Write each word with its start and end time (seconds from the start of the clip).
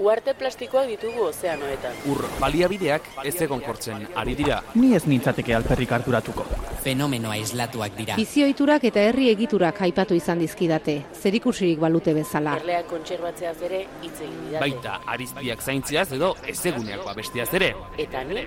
Uarte 0.00 0.32
plastikoak 0.32 0.86
ditugu 0.88 1.26
ozeanoetan. 1.26 1.96
Ur 2.08 2.22
baliabideak 2.40 3.10
ez 3.28 3.34
egon 3.44 3.60
kortzen, 3.60 4.06
ari 4.16 4.32
dira. 4.38 4.62
Ni 4.74 4.94
ez 4.96 5.02
nintzateke 5.04 5.52
alperrik 5.52 5.92
harturatuko. 5.92 6.46
Fenomeno 6.80 7.28
aislatuak 7.34 7.98
dira. 7.98 8.16
Bizioiturak 8.16 8.86
eta 8.88 9.04
herri 9.10 9.28
egiturak 9.34 9.82
aipatu 9.84 10.16
izan 10.16 10.40
dizkidate, 10.40 10.96
zerikusirik 11.20 11.82
balute 11.84 12.14
bezala. 12.16 12.56
Erleak 12.62 12.88
kontserbatzeaz 12.88 13.58
ere 13.68 13.82
hitz 14.00 14.16
egin 14.16 14.40
didate. 14.46 14.62
Baita, 14.64 14.96
ariztiak 15.16 15.68
zaintziaz 15.68 16.08
edo 16.16 16.32
ezeguneak 16.48 17.04
babestiaz 17.04 17.50
ere. 17.60 17.74
Eta 18.00 18.24
ni, 18.24 18.46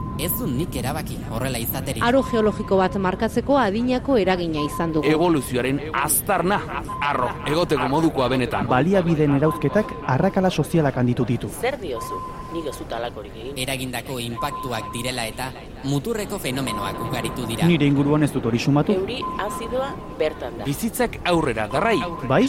Ez 0.21 0.31
du 0.37 0.45
nik 0.47 0.75
erabaki 0.77 1.15
horrela 1.33 1.57
izaterik. 1.57 2.03
Aro 2.05 2.21
geologiko 2.29 2.77
bat 2.77 2.95
markatzeko 3.01 3.55
adinako 3.57 4.17
eragina 4.21 4.61
izan 4.67 4.91
dugu. 4.93 5.07
Evoluzioaren 5.09 5.79
aztarna, 5.97 6.59
arro, 7.01 7.29
egoteko 7.49 7.87
modukoa 7.89 8.27
benetan. 8.29 8.67
Baliabideen 8.69 9.33
erauzketak 9.39 9.89
arrakala 10.15 10.51
sozialak 10.51 10.97
handitu 11.01 11.25
ditu. 11.25 11.49
Zer 11.61 11.79
diozu? 11.81 12.19
Nik 12.53 12.67
ez 12.69 12.75
dut 12.77 12.93
alakorik 12.93 13.33
egin. 13.35 13.57
Eragindako 13.65 14.19
inpaktuak 14.19 14.91
direla 14.93 15.25
eta 15.25 15.49
muturreko 15.87 16.37
fenomenoak 16.39 16.99
ugaritu 17.07 17.47
dira. 17.49 17.65
Nire 17.65 17.87
inguruan 17.89 18.23
ez 18.27 18.31
dut 18.35 18.45
hori 18.45 18.59
sumatu. 18.59 18.93
Euri 19.01 19.21
azidoa 19.47 19.89
bertan 20.19 20.59
da. 20.59 20.65
Bizitzak 20.69 21.17
aurrera, 21.25 21.67
darrai. 21.71 21.97
Bai? 22.27 22.43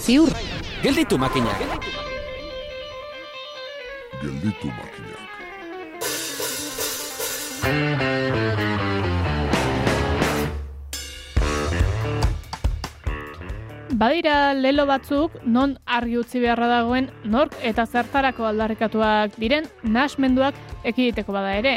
Ziur, 0.00 0.30
Gelditu 0.82 1.18
makinak. 1.18 1.60
gelditu 4.22 4.68
makinak. 4.68 4.99
Badira 14.00 14.54
lelo 14.54 14.86
batzuk 14.88 15.34
non 15.44 15.74
argi 15.84 16.16
utzi 16.16 16.40
beharra 16.40 16.66
dagoen 16.70 17.10
nork 17.24 17.52
eta 17.60 17.84
zertarako 17.84 18.46
aldarrikatuak 18.48 19.36
diren 19.36 19.66
nahasmenduak 19.84 20.56
ekiditeko 20.88 21.34
bada 21.36 21.52
ere. 21.58 21.74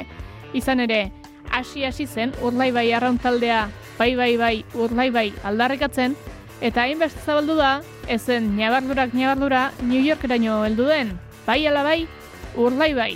Izan 0.56 0.80
ere, 0.86 1.12
hasi 1.52 1.84
hasi 1.84 2.08
zen 2.08 2.32
urlai 2.42 2.72
bai 2.72 2.86
arraun 2.94 3.20
taldea 3.20 3.66
bai 4.00 4.16
bai 4.16 4.32
bai 4.38 4.56
urlai 4.74 5.10
bai 5.12 5.28
aldarrikatzen 5.44 6.16
eta 6.62 6.88
hainbeste 6.88 7.20
zabaldu 7.26 7.60
da 7.60 7.74
ezen 8.08 8.56
nabardurak 8.58 9.14
nabardura 9.14 9.72
New 9.82 10.02
Yorkeraino 10.02 10.64
heldu 10.64 10.88
den. 10.88 11.18
Bai 11.46 11.68
ala 11.68 11.84
bai, 11.84 12.08
urlai 12.56 12.94
bai. 12.96 13.14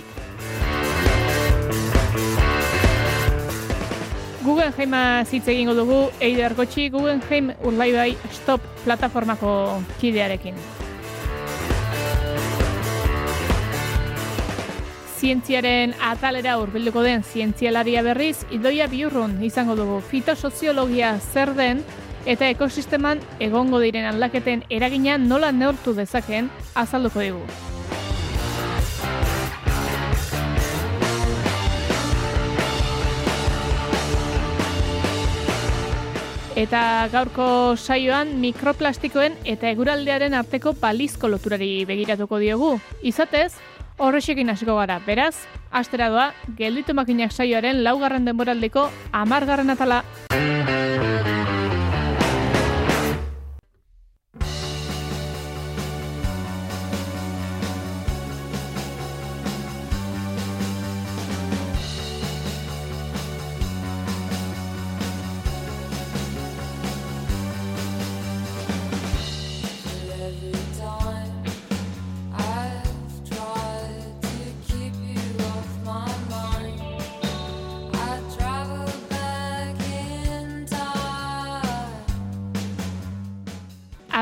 Guggenheima 4.48 5.26
zitz 5.28 5.44
egingo 5.52 5.74
dugu 5.76 5.96
Eider 6.24 6.54
Gotxi 6.56 6.86
Guggenheim 6.88 7.50
Urlaibai 7.68 8.14
Stop 8.32 8.64
plataformako 8.80 9.50
kidearekin. 10.00 10.56
Zientziaren 15.20 15.92
atalera 16.00 16.56
hurbilduko 16.56 17.04
den 17.04 17.26
zientzialaria 17.28 18.00
berriz, 18.06 18.46
idoia 18.48 18.88
biurrun 18.88 19.36
izango 19.44 19.76
dugu 19.76 20.00
fitosoziologia 20.00 21.18
zer 21.20 21.52
den 21.58 21.84
eta 22.24 22.48
ekosisteman 22.48 23.20
egongo 23.44 23.84
diren 23.84 24.08
aldaketen 24.08 24.64
eragina 24.70 25.18
nola 25.18 25.52
neurtu 25.52 25.92
dezakeen 25.92 26.48
azalduko 26.74 27.20
digu. 27.20 27.44
Eta 36.58 37.06
gaurko 37.12 37.76
saioan 37.78 38.32
mikroplastikoen 38.42 39.36
eta 39.46 39.68
eguraldearen 39.70 40.34
arteko 40.34 40.72
balizko 40.80 41.30
loturari 41.30 41.84
begiratuko 41.86 42.40
diogu. 42.42 42.70
Izatez, 43.06 43.52
horrexekin 44.02 44.50
hasiko 44.50 44.74
gara. 44.80 44.98
Beraz, 45.06 45.36
astera 45.70 46.08
doa, 46.10 46.32
gelditu 46.58 46.98
makinak 46.98 47.30
saioaren 47.30 47.84
laugarren 47.86 48.26
denboraldeko 48.26 48.88
amargarren 49.12 49.70
atala. 49.70 50.02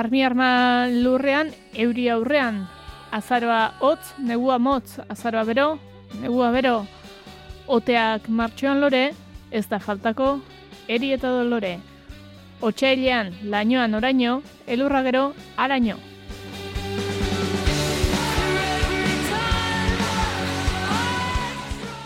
Armi 0.06 0.22
arma 0.22 0.86
lurrean, 0.86 1.48
euri 1.74 2.04
aurrean. 2.14 2.60
Azaroa 3.10 3.72
hotz, 3.82 4.12
negua 4.22 4.54
motz, 4.62 5.00
azaroa 5.08 5.42
bero, 5.42 5.64
negua 6.20 6.52
bero. 6.54 6.74
Oteak 7.66 8.28
martxoan 8.28 8.78
lore, 8.78 9.08
ez 9.50 9.64
da 9.66 9.80
faltako, 9.82 10.28
eri 10.86 11.10
eta 11.18 11.34
dolore. 11.34 11.80
Otsailean, 12.62 13.34
lainoan 13.50 13.98
oraino, 13.98 14.38
elurra 14.68 15.02
gero, 15.02 15.26
araño. 15.56 15.98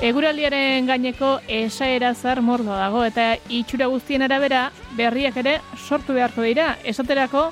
Eguraldiaren 0.00 0.86
gaineko 0.88 1.38
esaera 1.46 2.14
zar 2.14 2.40
mordo 2.40 2.72
dago 2.72 3.04
eta 3.04 3.34
itxura 3.50 3.92
guztien 3.92 4.22
arabera 4.24 4.70
berriak 4.96 5.36
ere 5.36 5.58
sortu 5.76 6.16
beharko 6.16 6.48
dira. 6.48 6.78
Esaterako 6.82 7.50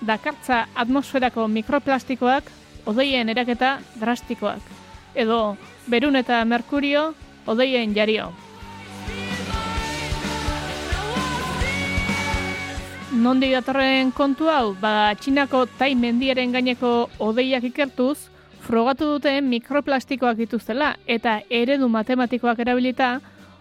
dakartza 0.00 0.66
atmosferako 0.74 1.48
mikroplastikoak 1.48 2.50
odeien 2.86 3.28
eraketa 3.28 3.78
drastikoak. 4.00 4.62
Edo 5.14 5.56
berun 5.90 6.16
eta 6.16 6.44
merkurio 6.44 7.10
odeien 7.46 7.94
jario. 7.94 8.30
Nondi 13.10 13.50
datorren 13.50 14.12
kontu 14.14 14.46
hau, 14.48 14.74
ba 14.80 15.12
Txinako 15.18 15.64
tai 15.78 15.96
mendiaren 15.98 16.52
gaineko 16.54 17.10
odeiak 17.18 17.64
ikertuz, 17.66 18.30
frogatu 18.62 19.08
dute 19.16 19.32
mikroplastikoak 19.42 20.38
dituztela 20.38 20.92
eta 21.06 21.40
eredu 21.50 21.88
matematikoak 21.90 22.62
erabilita 22.62 23.16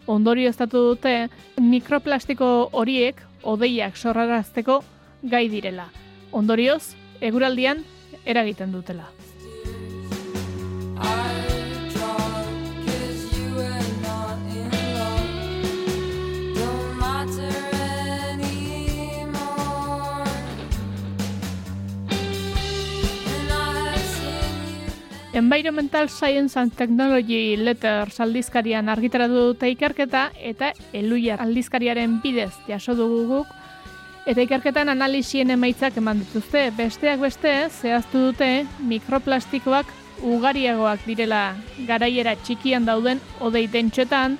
ondorio 0.08 0.50
estatu 0.54 0.84
dute 0.92 1.16
mikroplastiko 1.58 2.70
horiek 2.74 3.24
odeiak 3.44 3.98
sorrarazteko 3.98 4.84
gai 5.24 5.48
direla. 5.50 5.90
Ondorioz, 6.31 6.95
eguraldian 7.22 7.84
eragiten 8.25 8.72
dutela. 8.72 9.09
Environmental 25.40 26.09
Science 26.09 26.59
and 26.59 26.73
Technology 26.75 27.55
Letters 27.55 28.20
aldizkarian 28.20 28.90
argitaratu 28.90 29.46
dute 29.49 29.70
ikerketa 29.72 30.25
eta 30.35 30.73
eluiar 30.91 31.40
aldizkariaren 31.40 32.17
bidez 32.22 32.52
jaso 32.67 32.96
dugu 32.97 33.22
guk 33.29 33.59
eta 34.26 34.42
ikerketan 34.42 34.90
analisien 34.90 35.52
emaitzak 35.52 35.98
eman 35.98 36.20
dituzte. 36.24 36.70
Besteak 36.78 37.20
beste, 37.22 37.54
zehaztu 37.70 38.30
dute 38.30 38.66
mikroplastikoak 38.80 39.94
ugariagoak 40.24 41.06
direla 41.08 41.56
garaiera 41.88 42.36
txikian 42.36 42.86
dauden 42.86 43.22
odei 43.40 43.68
dentxoetan, 43.72 44.38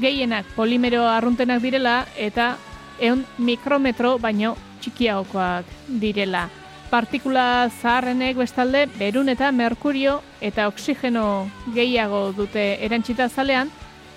gehienak 0.00 0.46
polimero 0.56 1.06
arruntenak 1.08 1.62
direla 1.62 2.04
eta 2.16 2.56
eun 3.00 3.24
mikrometro 3.38 4.18
baino 4.18 4.56
txikiagokoak 4.82 5.76
direla. 6.00 6.48
Partikula 6.90 7.68
zaharrenek 7.68 8.38
bestalde 8.40 8.86
berun 8.96 9.28
eta 9.28 9.50
merkurio 9.52 10.22
eta 10.40 10.68
oksigeno 10.68 11.50
gehiago 11.74 12.32
dute 12.36 12.64
erantzita 12.84 13.28
zalean 13.28 13.70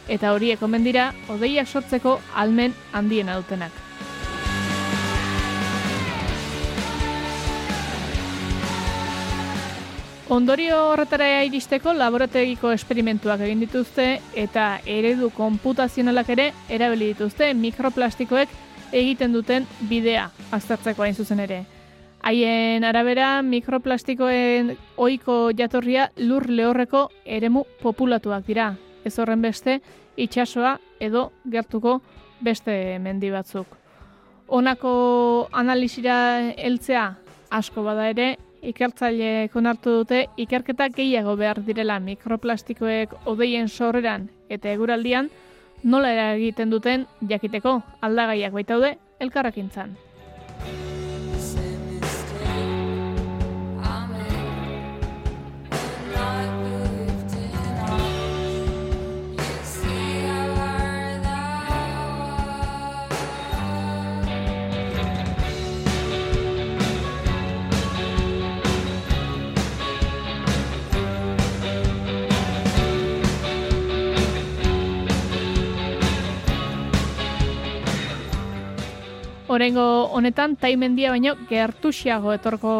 eta 0.07 0.31
horiek 0.33 0.63
omen 0.63 0.83
dira 0.87 1.11
odeiak 1.29 1.67
sortzeko 1.67 2.19
almen 2.35 2.73
handiena 2.93 3.35
dutenak. 3.39 3.90
Ondorio 10.31 10.77
horretara 10.93 11.25
iristeko 11.43 11.91
laborategiko 11.91 12.69
esperimentuak 12.71 13.41
egin 13.43 13.59
dituzte 13.65 14.05
eta 14.39 14.77
eredu 14.87 15.27
konputazionalak 15.35 16.29
ere 16.31 16.45
erabili 16.71 17.09
dituzte 17.09 17.49
mikroplastikoek 17.59 18.53
egiten 18.95 19.33
duten 19.35 19.65
bidea 19.89 20.29
aztertzeko 20.55 21.03
hain 21.03 21.17
zuzen 21.19 21.41
ere. 21.43 21.57
Haien 22.23 22.85
arabera 22.87 23.41
mikroplastikoen 23.43 24.71
ohiko 24.95 25.35
jatorria 25.57 26.05
lur 26.23 26.47
lehorreko 26.47 27.09
eremu 27.25 27.65
populatuak 27.81 28.45
dira. 28.47 28.69
Ez 29.03 29.17
horren 29.19 29.43
beste 29.43 29.81
itsasoa 30.15 30.77
edo 31.01 31.25
gertuko 31.43 31.97
beste 32.39 32.77
mendi 33.03 33.33
batzuk. 33.35 33.67
Honako 34.47 34.93
analisira 35.51 36.15
heltzea 36.55 37.03
asko 37.51 37.83
bada 37.83 38.07
ere, 38.15 38.29
ikertzaileek 38.61 39.55
onartu 39.55 39.95
dute 40.01 40.25
ikerketa 40.37 40.87
gehiago 40.95 41.35
behar 41.39 41.61
direla 41.65 41.99
mikroplastikoek 41.99 43.15
odeien 43.33 43.69
sorreran 43.69 44.29
eta 44.49 44.69
eguraldian 44.75 45.29
nola 45.83 46.13
eragiten 46.13 46.69
duten 46.69 47.07
jakiteko 47.29 47.81
aldagaiak 48.01 48.53
baitaude 48.53 48.95
elkarrekintzan. 49.19 49.97
Orengo 79.51 80.07
honetan 80.15 80.53
taimendia 80.55 81.09
baino 81.11 81.33
gertuxiago 81.49 82.31
etorko 82.31 82.73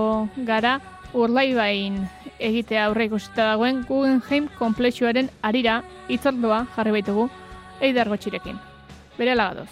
gara 0.48 0.78
urlaibain 1.12 1.98
egitea 2.40 2.86
aurre 2.86 3.10
ikusita 3.10 3.50
dagoen 3.50 3.82
Guggenheim 3.90 4.48
komplexuaren 4.56 5.28
arira 5.50 5.82
hitzordua 6.08 6.62
jarri 6.78 6.96
baitugu 6.96 7.28
Eider 7.82 8.08
Gotxirekin. 8.08 8.56
Bere 9.20 9.36
lagadoz. 9.36 9.68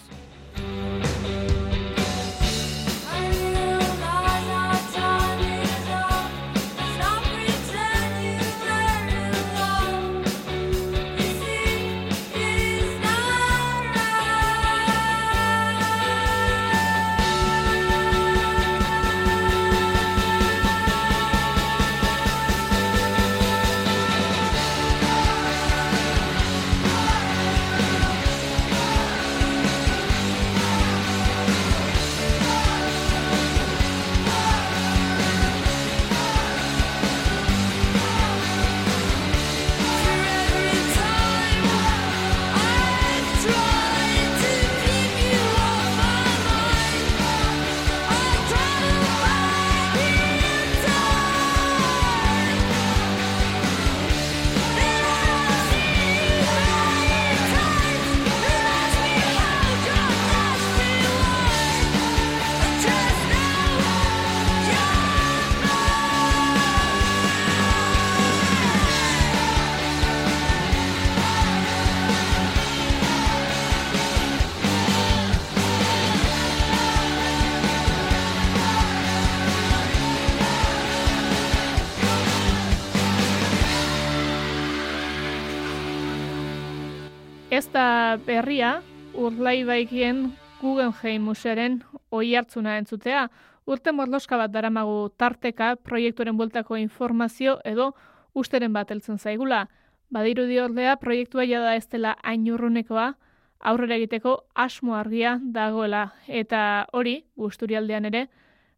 Berria, 88.16 88.80
urlai 89.14 89.64
baikien 89.64 90.32
Guggenheim 90.60 91.22
musearen 91.22 91.80
oi 92.10 92.34
hartzuna 92.36 92.76
entzutea, 92.78 93.28
urte 93.66 93.92
morloska 93.92 94.36
bat 94.36 94.52
daramagu 94.52 95.10
tarteka 95.16 95.76
proiektuaren 95.76 96.36
bueltako 96.36 96.76
informazio 96.76 97.58
edo 97.64 97.92
usteren 98.34 98.72
bat 98.72 98.90
heltzen 98.90 99.18
zaigula. 99.18 99.68
Badirudi 100.10 100.58
ordea 100.58 100.96
proiektua 100.96 101.46
jada 101.46 101.76
ez 101.76 101.86
dela 101.88 102.16
ainurrunekoa, 102.22 103.14
aurrera 103.60 103.96
egiteko 104.00 104.36
asmo 104.54 104.96
argia 104.96 105.38
dagoela 105.42 106.10
eta 106.26 106.86
hori, 106.92 107.24
gusturialdean 107.36 108.08
ere, 108.10 108.26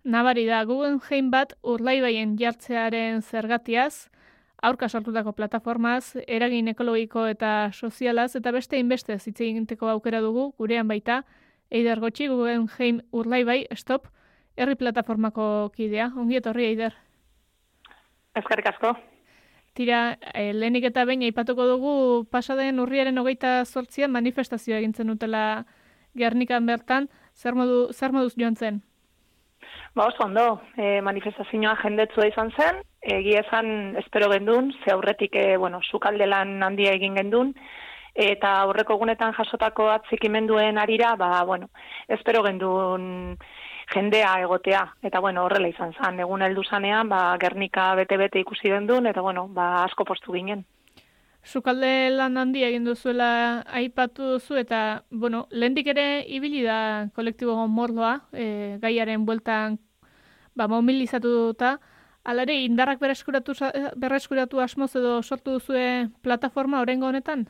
nabari 0.05 0.45
da 0.47 0.65
Guggenheim 0.65 1.31
bat 1.31 1.55
urlaibaien 1.63 2.37
jartzearen 2.39 3.23
zergatiaz, 3.23 4.09
aurka 4.63 4.89
sortutako 4.89 5.33
plataformaz, 5.35 6.17
eragin 6.27 6.69
ekologiko 6.71 7.27
eta 7.27 7.71
sozialaz, 7.73 8.37
eta 8.39 8.53
beste 8.55 8.79
inbeste 8.79 9.19
hitz 9.19 9.41
egiteko 9.41 9.89
aukera 9.91 10.21
dugu, 10.23 10.53
gurean 10.59 10.89
baita, 10.89 11.23
Eider 11.73 12.01
Gotxi, 12.01 12.29
Guggenheim 12.29 13.01
Urlaibai, 13.13 13.67
stop, 13.75 14.07
herri 14.57 14.77
plataformako 14.77 15.73
kidea. 15.75 16.11
Ongi 16.17 16.37
etorri, 16.37 16.67
Eider. 16.69 16.95
Ezkarrik 18.37 18.69
asko. 18.69 18.93
Tira, 19.73 20.19
eh, 20.35 20.53
lehenik 20.53 20.85
eta 20.85 21.07
behin 21.09 21.25
aipatuko 21.25 21.65
dugu 21.67 21.93
pasaden 22.31 22.81
urriaren 22.81 23.19
hogeita 23.19 23.65
zortzian 23.65 24.13
manifestazioa 24.13 24.79
egintzen 24.83 25.09
dutela 25.09 25.65
Gernikan 26.15 26.67
bertan, 26.69 27.09
zer, 27.35 27.55
modu, 27.57 27.87
zer 27.93 28.13
moduz 28.13 28.35
joan 28.37 28.57
zen? 28.57 28.83
Ba 29.97 30.11
oso 30.11 30.27
ondo, 30.27 30.61
e, 30.77 31.01
manifestazioa 31.01 31.73
jendetzua 31.81 32.27
izan 32.29 32.53
zen, 32.53 32.83
egia 33.03 33.41
esan 33.43 33.97
espero 33.99 34.31
gendun, 34.31 34.73
ze 34.85 34.93
aurretik, 34.93 35.35
e, 35.35 35.57
bueno, 35.57 35.81
sukalde 35.83 36.27
lan 36.27 36.63
handia 36.63 36.93
egin 36.95 37.17
gendun, 37.19 37.55
eta 38.15 38.61
aurreko 38.63 38.95
egunetan 38.95 39.33
jasotako 39.35 39.89
atzikimenduen 39.91 40.79
arira, 40.79 41.17
ba, 41.17 41.43
bueno, 41.45 41.71
espero 42.09 42.43
gendun 42.45 43.37
jendea 43.93 44.37
egotea, 44.41 44.85
eta 45.03 45.21
bueno, 45.21 45.45
horrela 45.45 45.69
izan 45.69 45.93
zen, 45.93 46.21
egun 46.21 46.43
heldu 46.43 46.63
zanean, 46.65 47.09
ba, 47.09 47.37
Gernika 47.41 47.95
bete-bete 47.99 48.41
ikusi 48.41 48.71
gendun, 48.71 49.07
eta 49.07 49.21
bueno, 49.21 49.49
ba, 49.49 49.85
asko 49.85 50.05
postu 50.05 50.33
ginen. 50.33 50.65
Sukalde 51.43 52.11
lan 52.15 52.37
handia 52.39 52.69
egin 52.71 52.85
duzuela 52.87 53.65
aipatu 53.67 54.37
duzu 54.37 54.61
eta, 54.61 55.03
bueno, 55.11 55.49
lehendik 55.51 55.89
ere 55.91 56.23
ibili 56.29 56.63
da 56.63 57.09
kolektibo 57.17 57.57
morloa, 57.67 58.21
e, 58.33 58.79
gaiaren 58.81 59.27
bueltan 59.27 59.81
ba, 60.55 60.69
mobilizatuta, 60.69 61.81
alare 62.25 62.55
indarrak 62.65 63.01
berreskuratu, 63.01 63.55
berreskuratu 63.97 64.61
asmoz 64.61 64.95
edo 64.97 65.23
sortu 65.23 65.59
duzue 65.59 66.09
plataforma 66.23 66.81
orengo 66.81 67.07
honetan? 67.07 67.49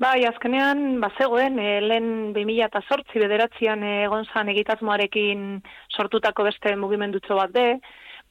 Bai, 0.00 0.24
azkenean, 0.24 1.00
bazegoen, 1.00 1.58
e, 1.60 1.80
lehen 1.84 2.32
2008 2.32 3.18
bederatzean 3.20 3.82
egon 3.84 4.24
zan 4.32 4.48
egitasmoarekin 4.48 5.42
sortutako 5.92 6.46
beste 6.46 6.72
mugimendutxo 6.76 7.36
bat 7.36 7.52
de, 7.52 7.66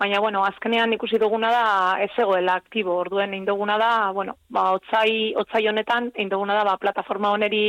baina, 0.01 0.21
bueno, 0.23 0.41
azkenean 0.47 0.95
ikusi 0.95 1.19
duguna 1.21 1.51
da 1.53 1.65
ez 2.01 2.09
egoela 2.17 2.55
aktibo, 2.57 2.95
orduen 3.03 3.35
egin 3.35 3.45
duguna 3.45 3.77
da, 3.77 3.91
bueno, 4.17 4.37
ba, 4.49 4.71
otzai, 4.79 5.35
otzai 5.37 5.67
honetan, 5.69 6.09
egin 6.15 6.33
duguna 6.33 6.57
da, 6.57 6.65
ba, 6.71 6.77
plataforma 6.81 7.35
honeri 7.35 7.63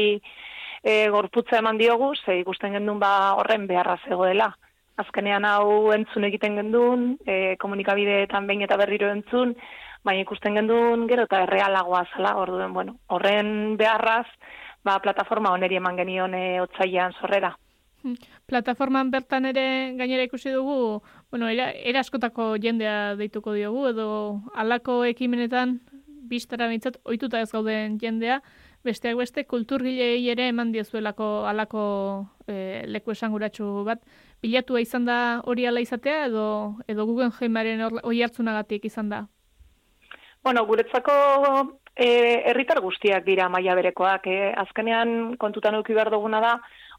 e, 0.82 1.09
gorputza 1.12 1.59
eman 1.61 1.76
diogu, 1.76 2.14
ze 2.25 2.38
ikusten 2.40 2.73
gendun 2.78 3.04
ba, 3.04 3.35
horren 3.37 3.66
beharra 3.68 3.99
zegoela. 4.09 4.54
Azkenean 5.00 5.47
hau 5.49 5.92
entzun 5.95 6.26
egiten 6.28 6.59
gendun, 6.61 7.14
e, 7.26 7.57
komunikabideetan 7.62 8.47
behin 8.49 8.66
eta 8.66 8.78
berriro 8.80 9.11
entzun, 9.12 9.54
baina 10.04 10.25
ikusten 10.25 10.57
gendun 10.59 11.07
gero 11.09 11.26
eta 11.28 11.42
errealagoa 11.47 12.04
zela, 12.14 12.37
orduen, 12.40 12.73
bueno, 12.76 12.97
horren 13.09 13.76
beharraz, 13.80 14.26
ba, 14.85 14.99
plataforma 15.04 15.52
oneri 15.57 15.80
eman 15.80 15.99
genion 16.00 16.35
e, 16.35 16.61
otzaian 16.62 17.16
sorrera. 17.21 17.54
Plataforman 18.49 19.11
bertan 19.12 19.45
ere 19.50 19.64
gainera 19.99 20.25
ikusi 20.25 20.54
dugu, 20.54 21.02
bueno, 21.30 21.50
era, 21.52 21.69
era 21.71 22.00
askotako 22.00 22.54
jendea 22.62 23.14
deituko 23.16 23.52
diogu, 23.52 23.90
edo 23.90 24.07
alako 24.57 25.02
ekimenetan 25.04 25.78
biztara 26.30 26.71
bintzat 26.71 26.97
ohituta 27.04 27.42
ez 27.42 27.50
gauden 27.52 27.99
jendea, 28.00 28.40
besteak 28.87 29.19
beste 29.21 29.45
kulturgileei 29.45 30.23
ere 30.33 30.49
eman 30.49 30.73
diezuelako 30.73 31.28
alako 31.50 31.83
e, 32.49 32.87
leku 32.88 33.12
esanguratsu 33.12 33.69
bat. 33.85 34.00
Bilatua 34.40 34.80
izan 34.80 35.04
da 35.04 35.18
hori 35.44 35.66
ala 35.68 35.82
izatea 35.85 36.25
edo 36.30 36.47
edo 36.88 37.04
Guggenheimaren 37.06 37.82
hori 37.90 38.23
hartzunagatik 38.25 38.87
izan 38.88 39.11
da? 39.12 39.26
Bueno, 40.42 40.64
guretzako 40.64 41.12
eh, 41.97 42.42
herritar 42.49 42.80
guztiak 42.80 43.26
dira 43.26 43.49
maila 43.52 43.76
berekoak. 43.76 44.26
Eh? 44.26 44.52
Azkenean 44.64 45.37
kontutan 45.37 45.76
eduki 45.76 45.97
behar 45.97 46.11
duguna 46.14 46.40
da, 46.40 46.54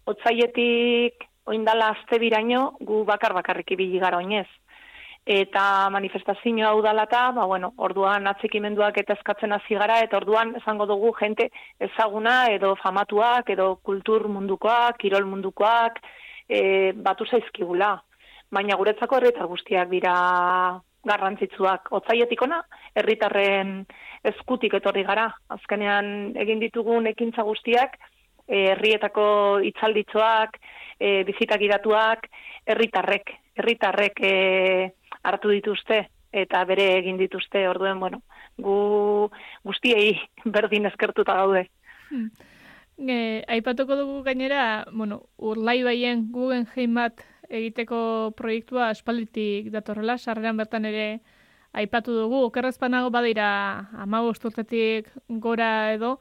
otzaietik 0.06 1.26
oindala 1.50 1.92
azte 1.96 2.20
biraino 2.22 2.76
gu 2.80 3.04
bakar 3.06 3.34
bakarrik 3.34 3.74
ibili 3.74 4.00
gara 4.00 4.22
oinez. 4.22 4.48
Eta 5.26 5.90
manifestazio 5.94 6.66
hau 6.66 6.82
dalata, 6.82 7.28
ba, 7.32 7.46
bueno, 7.46 7.74
orduan 7.78 8.26
atzikimenduak 8.28 8.98
eta 8.98 9.14
eskatzen 9.14 9.54
hasi 9.54 9.78
gara, 9.78 10.00
eta 10.02 10.18
orduan 10.18 10.56
esango 10.58 10.88
dugu 10.90 11.12
jente 11.20 11.50
ezaguna 11.80 12.48
edo 12.54 12.76
famatuak, 12.82 13.50
edo 13.54 13.76
kultur 13.86 14.28
mundukoak, 14.28 14.98
kirol 14.98 15.26
mundukoak, 15.30 16.02
e, 16.52 16.92
batu 17.08 17.26
zaizkigula. 17.26 17.96
Baina 18.52 18.76
guretzako 18.76 19.18
herritar 19.18 19.48
guztiak 19.48 19.90
dira 19.92 20.16
garrantzitsuak. 21.08 21.92
Otzaietik 21.98 22.42
ona, 22.46 22.60
herritarren 23.00 23.86
eskutik 24.28 24.76
etorri 24.78 25.06
gara. 25.08 25.30
Azkenean 25.56 26.36
egin 26.44 26.60
ditugun 26.62 27.08
ekintza 27.10 27.46
guztiak, 27.48 27.98
eh, 28.48 28.68
herrietako 28.74 29.26
itzalditzoak, 29.72 30.60
e, 31.00 31.24
bizitak 31.26 31.62
idatuak, 31.62 32.28
herritarrek, 32.68 33.32
herritarrek 33.58 34.22
e, 34.22 34.34
hartu 35.24 35.50
dituzte 35.50 36.04
eta 36.32 36.64
bere 36.66 36.86
egin 37.00 37.18
dituzte 37.20 37.66
orduen, 37.68 38.00
bueno, 38.00 38.22
gu 38.58 39.30
guztiei 39.68 40.14
berdin 40.46 40.86
eskertuta 40.86 41.36
gaude. 41.42 41.66
Hmm. 42.10 42.30
E, 43.10 43.44
aipatuko 43.48 43.96
dugu 43.98 44.22
gainera, 44.24 44.86
bueno, 44.94 45.24
urlai 45.38 45.82
baien 45.84 46.28
Guggenheim 46.32 46.94
bat 47.00 47.24
egiteko 47.50 48.34
proiektua 48.38 48.90
aspalditik 48.94 49.72
datorrela, 49.74 50.18
sarreran 50.18 50.58
bertan 50.58 50.86
ere 50.86 51.06
aipatu 51.74 52.14
dugu, 52.14 52.44
okerrezpanago 52.50 53.10
badira 53.10 53.48
amagost 54.04 54.46
urtetik 54.46 55.10
gora 55.30 55.94
edo, 55.94 56.20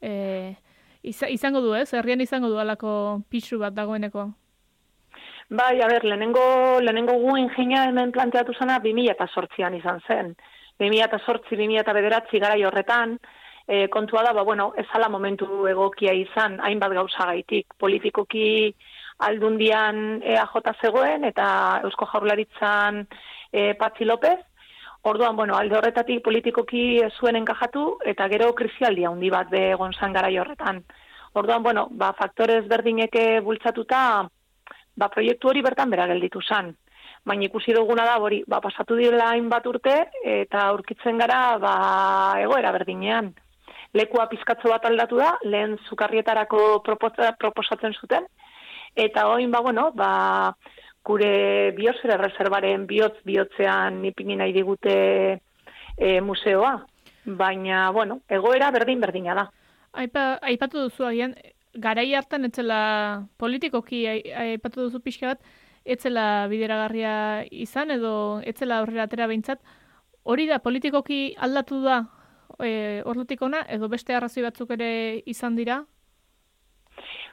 e, 0.00 0.54
izango 1.02 1.60
du 1.60 1.74
ez, 1.74 1.92
herrian 1.92 2.20
izango 2.20 2.48
du 2.48 2.58
alako 2.58 3.22
pixu 3.28 3.58
bat 3.58 3.74
dagoeneko? 3.74 4.30
Bai, 5.52 5.82
a 5.82 5.88
ber, 5.90 6.06
lehenengo, 6.06 6.80
lehenengo 6.80 7.18
gu 7.20 7.36
ingenia 7.36 7.84
hemen 7.90 8.12
planteatu 8.12 8.54
zena 8.56 8.78
2008an 8.80 9.76
izan 9.76 10.00
zen. 10.08 10.34
2008-2008 10.80 11.92
bederatzi 11.92 12.40
gara 12.40 12.56
horretan, 12.66 13.18
e, 13.72 13.88
kontua 13.88 14.22
da, 14.22 14.32
ba, 14.36 14.42
bueno, 14.44 14.72
ez 14.76 14.84
ala 14.92 15.08
momentu 15.08 15.46
egokia 15.70 16.12
izan, 16.12 16.58
hainbat 16.60 16.92
gauza 16.92 17.24
gaitik, 17.30 17.72
politikoki 17.80 18.74
aldundian 19.24 20.20
EAJ 20.20 20.72
zegoen, 20.82 21.24
eta 21.24 21.46
Eusko 21.86 22.08
Jaurlaritzan 22.10 23.06
e, 23.50 23.72
Patzi 23.80 24.04
López, 24.04 24.40
Orduan, 25.04 25.34
bueno, 25.34 25.56
alde 25.58 25.74
horretatik 25.74 26.20
politikoki 26.22 27.00
zuen 27.18 27.34
enkajatu, 27.40 27.80
eta 28.06 28.28
gero 28.30 28.52
krisialdia 28.54 29.08
handi 29.10 29.30
bat 29.34 29.48
be 29.50 29.62
egon 29.72 29.96
zan 29.98 30.12
gara 30.14 30.28
horretan. 30.42 30.78
Orduan, 31.34 31.62
bueno, 31.64 31.88
ba, 31.90 32.12
faktorez 32.18 32.68
berdineke 32.70 33.40
bultzatuta, 33.40 34.02
ba, 34.94 35.08
proiektu 35.08 35.48
hori 35.50 35.62
bertan 35.66 35.90
bera 35.90 36.06
gelditu 36.12 36.42
zan. 36.42 36.70
Baina 37.24 37.48
ikusi 37.48 37.74
duguna 37.74 38.04
da, 38.04 38.18
hori, 38.22 38.44
ba, 38.46 38.60
pasatu 38.60 39.00
direla 39.00 39.32
hainbat 39.32 39.66
urte, 39.66 39.96
eta 40.22 40.68
aurkitzen 40.68 41.18
gara, 41.24 41.40
ba, 41.58 41.74
egoera 42.44 42.70
berdinean. 42.76 43.32
Lekua 43.92 44.28
pizkatzo 44.30 44.70
bat 44.72 44.84
aldatu 44.88 45.18
da, 45.20 45.34
lehen 45.44 45.76
zukarrietarako 45.88 46.80
proposatzen 46.86 47.92
zuten, 48.00 48.24
eta 48.96 49.26
oin, 49.28 49.50
ba, 49.52 49.60
bueno, 49.60 49.90
ba, 49.96 50.12
gure 51.04 51.72
biosfera 51.76 52.16
reservaren 52.20 52.86
bihotz 52.86 53.18
bihotzean 53.26 54.04
ipini 54.08 54.36
nahi 54.38 54.54
digute 54.54 54.94
e, 55.96 56.20
museoa. 56.20 56.78
Baina, 57.24 57.90
bueno, 57.94 58.20
egoera 58.28 58.70
berdin-berdina 58.74 59.34
da. 59.38 59.44
Aipa, 59.92 60.38
aipatu 60.42 60.86
duzu 60.86 61.04
agian, 61.06 61.36
garai 61.74 62.08
hartan 62.14 62.48
etzela 62.48 63.26
politikoki 63.38 64.06
aipatu 64.08 64.88
duzu 64.88 65.02
pixka 65.04 65.34
bat, 65.34 65.44
etzela 65.84 66.48
bideragarria 66.48 67.44
izan 67.50 67.90
edo 67.90 68.40
etzela 68.46 68.80
aurrera 68.80 69.06
atera 69.06 69.28
behintzat, 69.30 69.60
hori 70.24 70.48
da 70.48 70.58
politikoki 70.62 71.34
aldatu 71.38 71.82
da 71.84 72.02
e, 72.60 73.02
ordutik 73.04 73.42
ona, 73.42 73.64
edo 73.68 73.88
beste 73.88 74.14
arrazoi 74.14 74.42
batzuk 74.42 74.70
ere 74.76 75.22
izan 75.26 75.56
dira, 75.56 75.82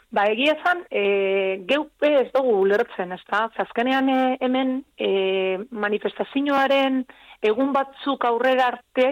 Ba, 0.10 0.24
egia 0.26 0.56
esan, 0.56 0.80
e, 0.90 1.62
geupe 1.70 2.10
ez 2.24 2.30
dugu 2.34 2.56
ulertzen, 2.64 3.12
ez 3.14 3.22
da? 3.30 3.44
Zazkenean 3.54 4.08
e, 4.10 4.22
hemen 4.42 4.72
e, 4.98 5.10
manifestazioaren 5.70 7.04
egun 7.46 7.70
batzuk 7.76 8.26
aurrera 8.26 8.72
arte 8.72 9.06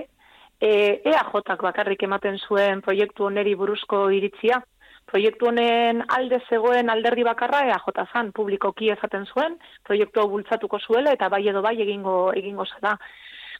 e, 0.59 0.71
EAJak 1.05 1.61
bakarrik 1.67 2.01
ematen 2.07 2.39
zuen 2.39 2.81
proiektu 2.81 3.29
oneri 3.29 3.53
buruzko 3.55 4.07
iritzia. 4.09 4.63
Proiektu 5.07 5.51
honen 5.51 6.01
alde 6.17 6.41
zegoen 6.49 6.89
alderdi 6.89 7.23
bakarra 7.23 7.61
EAJ 7.69 8.01
zan, 8.11 8.33
publikoki 8.33 8.89
ezaten 8.89 9.29
zuen, 9.29 9.61
proiektu 9.85 10.25
bultzatuko 10.27 10.79
zuela 10.79 11.13
eta 11.13 11.29
bai 11.29 11.45
edo 11.47 11.61
bai 11.61 11.77
egingo 11.85 12.33
egingo 12.33 12.65
zera. 12.65 12.97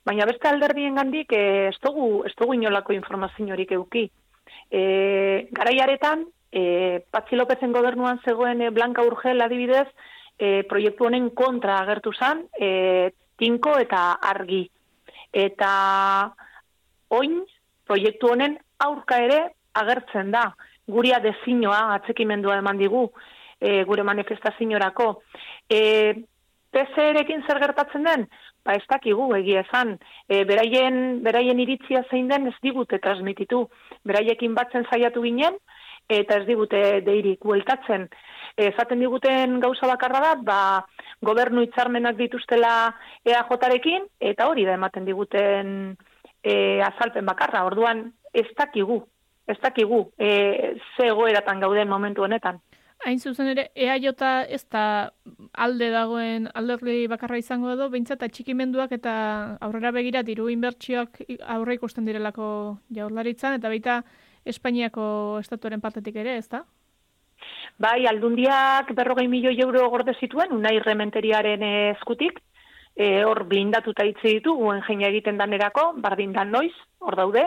Baina 0.08 0.26
beste 0.30 0.48
alderdien 0.48 0.96
gandik 0.96 1.34
e, 1.36 1.68
ez 1.68 1.78
dugu, 1.84 2.24
ez 2.24 2.32
dugu 2.40 2.56
inolako 2.56 2.94
informaziorik 2.96 3.74
euki. 3.76 4.06
E, 4.72 4.82
garaiaretan, 5.52 6.24
e, 6.52 7.02
Patxi 7.12 7.36
Lopezen 7.36 7.76
gobernuan 7.76 8.22
zegoen 8.24 8.64
e, 8.64 8.70
Blanca 8.72 9.04
Urgel 9.04 9.44
adibidez, 9.44 9.88
e, 10.40 10.64
proiektu 10.70 11.10
honen 11.10 11.28
kontra 11.36 11.82
agertu 11.82 12.14
zan, 12.16 12.46
e, 12.56 13.12
tinko 13.36 13.76
eta 13.84 14.14
argi. 14.32 14.64
Eta 15.34 15.72
oin, 17.20 17.42
proiektu 17.84 18.32
honen 18.32 18.56
aurka 18.88 19.20
ere 19.26 19.42
agertzen 19.76 20.32
da. 20.32 20.48
Guria 20.88 21.20
dezinoa 21.20 21.84
atzekimendua 21.98 22.62
eman 22.62 22.80
digu 22.80 23.10
e, 23.60 23.84
gure 23.84 24.08
manifestazioarako. 24.08 25.12
E, 25.68 25.82
PCR-ekin 26.72 27.44
zer 27.48 27.60
gertatzen 27.60 28.08
den? 28.08 28.28
Ba, 28.67 28.75
ez 28.75 28.83
dakigu 28.91 29.29
egia 29.38 29.62
esan. 29.63 29.93
E, 30.27 30.41
beraien, 30.43 31.21
beraien 31.24 31.59
iritzia 31.63 32.01
zein 32.12 32.27
den 32.27 32.50
ez 32.50 32.55
digute 32.65 33.00
transmititu. 33.00 33.62
Beraiekin 34.03 34.57
batzen 34.57 34.83
saiatu 34.91 35.24
ginen, 35.24 35.55
eta 36.12 36.41
ez 36.41 36.47
digute 36.50 36.81
deirik 37.05 37.47
bueltatzen. 37.47 38.09
Ezaten 38.59 39.00
diguten 39.00 39.62
gauza 39.63 39.88
bakarra 39.88 40.19
da, 40.25 40.33
ba, 40.50 40.59
gobernu 41.24 41.63
hitzarmenak 41.63 42.19
dituztela 42.19 42.74
EAJarekin, 43.24 44.09
eta 44.19 44.50
hori 44.51 44.67
da 44.67 44.75
ematen 44.75 45.07
diguten 45.07 45.95
e, 46.43 46.81
azalpen 46.83 47.27
bakarra. 47.29 47.63
Orduan, 47.69 48.09
ez 48.33 48.50
dakigu, 48.57 49.00
ez 49.47 49.59
dakigu, 49.63 50.09
e, 50.19 50.75
ze 50.97 51.07
egoeratan 51.07 51.63
gauden 51.63 51.88
momentu 51.88 52.27
honetan. 52.27 52.59
Hain 53.06 53.20
zuzen 53.20 53.48
ere, 53.51 53.68
EAJ 53.75 54.08
ez 54.50 54.63
da 54.74 55.12
alde 55.54 55.89
dagoen 55.94 56.48
alderdi 56.54 57.06
bakarra 57.08 57.38
izango 57.38 57.70
edo, 57.72 57.89
behintzat 57.94 58.24
atxikimenduak 58.25 58.92
eta 58.92 59.58
aurrera 59.62 59.92
begira 59.92 60.24
diru 60.24 60.50
inbertsioak 60.50 61.22
aurre 61.46 61.77
ikusten 61.77 62.06
direlako 62.06 62.48
jaurlaritzan, 62.89 63.60
eta 63.60 63.70
baita 63.70 64.01
Espainiako 64.48 65.38
estatuaren 65.44 65.82
partetik 65.84 66.16
ere, 66.16 66.38
ez 66.38 66.48
da? 66.50 66.63
Bai, 67.77 68.08
aldundiak 68.10 68.94
berrogei 68.98 69.27
milioi 69.27 69.60
euro 69.62 69.89
gorde 69.94 70.16
zituen, 70.20 70.54
unai 70.56 70.80
rementeriaren 70.80 71.63
eskutik, 71.94 72.39
e, 72.96 73.24
hor 73.24 73.44
blindatuta 73.50 74.06
hitzi 74.08 74.38
ditu, 74.39 74.56
guen 74.58 74.82
jeina 74.88 75.12
egiten 75.12 75.38
danerako, 75.38 75.92
bardin 76.01 76.34
dan 76.34 76.51
noiz, 76.56 76.74
hor 77.00 77.20
daude, 77.20 77.44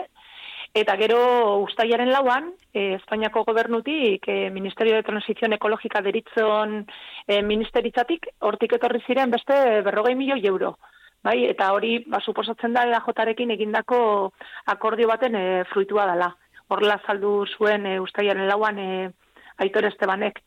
eta 0.73 0.95
gero 0.97 1.19
ustaiaren 1.65 2.11
lauan, 2.11 2.53
e, 2.73 2.93
Espainiako 2.95 3.43
gobernutik, 3.43 4.27
e, 4.27 4.49
Ministerio 4.49 4.95
de 4.95 5.03
Transición 5.03 5.53
Ekologika 5.53 6.01
deritzon 6.01 6.85
e, 7.27 7.41
ministeritzatik, 7.41 8.27
hortik 8.39 8.77
etorri 8.77 9.01
ziren 9.07 9.31
beste 9.31 9.81
berrogei 9.81 10.15
milioi 10.15 10.45
euro. 10.47 10.77
Bai, 11.23 11.43
eta 11.45 11.71
hori, 11.73 11.99
ba, 12.07 12.21
suposatzen 12.21 12.73
da, 12.73 12.85
eajotarekin 12.87 13.51
egindako 13.51 14.31
akordio 14.73 15.07
baten 15.11 15.35
e, 15.35 15.63
fruitua 15.73 16.07
dela 16.09 16.31
horrela 16.71 16.99
saldu 17.05 17.33
zuen 17.57 17.85
e, 17.85 17.99
ustaiaren 17.99 18.47
lauan 18.47 18.79
e, 18.79 19.11
Aitor 19.61 19.85
Estebanek. 19.89 20.39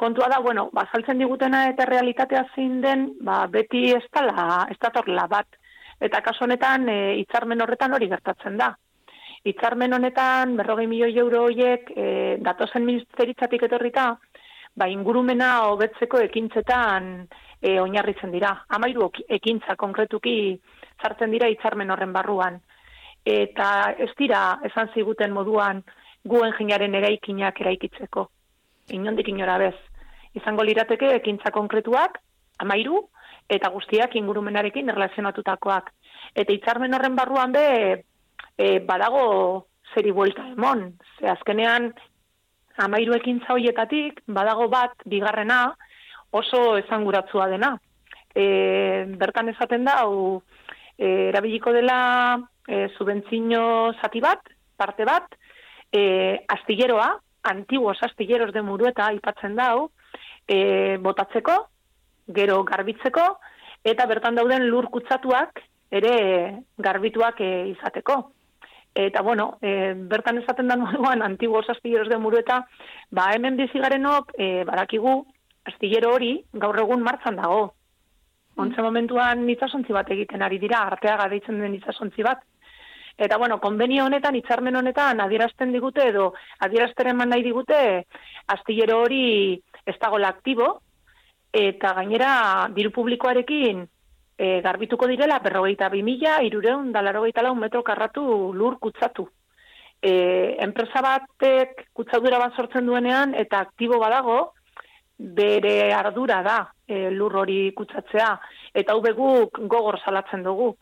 Kontua 0.00 0.28
da, 0.32 0.40
bueno, 0.40 0.68
ba, 0.74 0.86
saltzen 0.92 1.20
digutena 1.20 1.66
eta 1.70 1.86
realitatea 1.88 2.44
zein 2.54 2.80
den, 2.84 3.06
ba, 3.26 3.44
beti 3.46 3.90
ez 3.94 4.04
dala, 4.12 4.66
ez 4.70 4.78
bat. 5.28 5.46
Eta 6.00 6.22
kaso 6.22 6.44
honetan, 6.44 6.88
e, 6.88 7.16
hitzarmen 7.20 7.60
horretan 7.62 7.94
hori 7.94 8.08
gertatzen 8.08 8.56
da. 8.56 8.74
Hitzarmen 9.42 9.94
honetan, 9.96 10.56
berrogei 10.58 10.86
milioi 10.86 11.14
euro 11.18 11.44
horiek, 11.46 11.92
e, 11.96 12.36
datozen 12.44 12.84
ministeritzatik 12.84 13.62
etorrita, 13.64 14.10
ba, 14.76 14.88
ingurumena 14.88 15.52
hobetzeko 15.70 16.20
ekintzetan 16.26 17.06
e, 17.60 17.78
oinarritzen 17.80 18.32
dira. 18.34 18.52
Amairu 18.76 19.08
ekintza 19.28 19.76
konkretuki 19.80 20.34
sartzen 21.00 21.32
dira 21.32 21.48
hitzarmen 21.48 21.90
horren 21.90 22.12
barruan. 22.12 22.60
Eta 23.24 23.94
ez 23.98 24.10
dira 24.18 24.58
esan 24.68 24.92
ziguten 24.94 25.32
moduan 25.32 25.82
gu 26.24 26.44
enginaren 26.44 26.94
eraikinak 27.00 27.60
eraikitzeko. 27.64 28.26
Inondik 28.96 29.28
inora 29.28 29.56
bez. 29.60 29.76
Izango 30.36 30.64
lirateke 30.64 31.14
ekintza 31.16 31.50
konkretuak, 31.50 32.20
amairu, 32.60 33.06
eta 33.48 33.70
guztiak 33.72 34.14
ingurumenarekin 34.20 34.92
erlazionatutakoak. 34.92 35.90
Eta 36.36 36.52
hitzarmen 36.52 36.94
horren 36.94 37.16
barruan 37.16 37.52
be, 37.52 37.66
e, 38.56 38.78
badago 38.84 39.66
zeri 39.94 40.12
buelta 40.12 40.46
emon. 40.52 40.92
Ze 41.18 41.28
azkenean, 41.32 41.90
amairu 42.80 43.16
ekintza 43.16 43.54
hoietatik, 43.54 44.22
badago 44.26 44.68
bat, 44.72 44.94
bigarrena, 45.04 45.62
oso 46.30 46.76
esanguratzua 46.78 47.48
dena. 47.50 47.74
E, 48.34 48.44
bertan 49.20 49.50
esaten 49.52 49.84
da, 49.88 50.00
hau, 50.04 50.42
e, 50.96 51.30
erabiliko 51.30 51.72
dela 51.74 52.00
e, 52.68 52.86
subentzino 52.96 53.92
zati 54.00 54.22
bat, 54.22 54.52
parte 54.76 55.04
bat, 55.04 55.34
e, 55.92 56.02
astilleroa, 56.48 57.10
antiguos 57.50 57.98
astilleros 58.04 58.52
de 58.52 58.62
murueta 58.62 59.08
aipatzen 59.08 59.56
dau, 59.56 59.90
e, 60.46 60.96
botatzeko, 61.02 61.56
gero 62.36 62.62
garbitzeko, 62.68 63.26
eta 63.84 64.06
bertan 64.06 64.36
dauden 64.36 64.68
lur 64.68 64.90
kutsatuak 64.92 65.62
ere 65.90 66.62
garbituak 66.78 67.40
e, 67.40 67.50
izateko. 67.74 68.20
Eta, 68.94 69.22
bueno, 69.22 69.58
e, 69.62 69.94
bertan 69.94 70.38
esaten 70.38 70.68
da 70.68 70.76
moduan 70.76 71.22
antiguos 71.22 71.68
astilleros 71.70 72.08
de 72.08 72.18
murueta, 72.18 72.66
ba, 73.10 73.30
hemen 73.34 73.56
bizigarenok, 73.56 74.32
e, 74.38 74.64
badakigu, 74.64 75.20
astillero 75.64 76.14
hori 76.14 76.32
gaur 76.52 76.78
egun 76.80 77.02
martzan 77.02 77.36
dago. 77.38 77.74
Ontze 78.60 78.82
momentuan 78.82 79.48
itsasontzi 79.48 79.94
bat 79.94 80.10
egiten 80.10 80.42
ari 80.42 80.58
dira, 80.58 80.82
arteaga 80.86 81.28
deitzen 81.30 81.60
den 81.60 81.76
itsasontzi 81.78 82.26
bat. 82.26 82.42
Eta, 83.16 83.36
bueno, 83.36 83.60
konbenio 83.60 84.06
honetan, 84.06 84.34
hitzarmen 84.34 84.76
honetan, 84.76 85.20
adierazten 85.20 85.72
digute 85.72 86.06
edo 86.08 86.32
adierazteren 86.66 87.14
eman 87.14 87.30
nahi 87.34 87.44
digute, 87.44 87.80
astillero 88.48 89.02
hori 89.04 89.60
ez 89.86 89.96
dagoela 90.00 90.30
aktibo, 90.32 90.70
eta 91.52 91.92
gainera 91.98 92.32
diru 92.74 92.92
publikoarekin 92.94 93.84
e, 94.40 94.60
garbituko 94.64 95.06
direla 95.06 95.38
berrogeita 95.44 95.90
bi 95.92 96.00
mila, 96.02 96.38
irureun, 96.40 96.92
dalarogeita 96.94 97.42
lau 97.44 97.54
metro 97.54 97.82
karratu 97.84 98.22
lur 98.56 98.78
kutsatu. 98.80 99.26
E, 100.00 100.12
enpresa 100.64 101.02
batek 101.04 101.90
kutsadura 101.92 102.38
bat 102.40 102.56
sortzen 102.56 102.88
duenean 102.88 103.34
eta 103.36 103.60
aktibo 103.66 103.98
badago, 104.00 104.54
bere 105.20 105.92
ardura 105.92 106.40
da 106.42 106.56
e, 106.88 107.10
lur 107.10 107.36
hori 107.42 107.74
kutsatzea. 107.76 108.30
Eta 108.72 108.96
hau 108.96 109.02
guk 109.02 109.60
gogor 109.68 110.00
salatzen 110.00 110.42
dugu. 110.42 110.72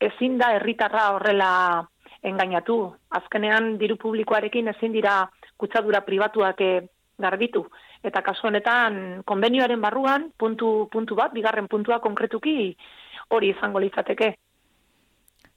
Ezin 0.00 0.36
da 0.38 0.50
herritarra 0.56 1.12
horrela 1.14 1.86
engainatu. 2.22 2.96
Azkenean 3.10 3.76
diru 3.78 3.96
publikoarekin 3.96 4.74
ezin 4.74 4.90
dira 4.90 5.22
kutsadura 5.56 6.02
pribatuak 6.02 6.60
e, 6.60 6.72
garbitu. 7.16 7.62
Eta 8.02 8.26
kasu 8.26 8.48
honetan 8.48 9.22
konbenioaren 9.24 9.80
barruan 9.80 10.32
puntu, 10.36 10.88
puntu 10.90 11.14
bat, 11.14 11.30
bigarren 11.32 11.70
puntua 11.70 12.00
konkretuki 12.02 12.74
hori 13.28 13.50
izango 13.54 13.80
litzateke. 13.80 14.34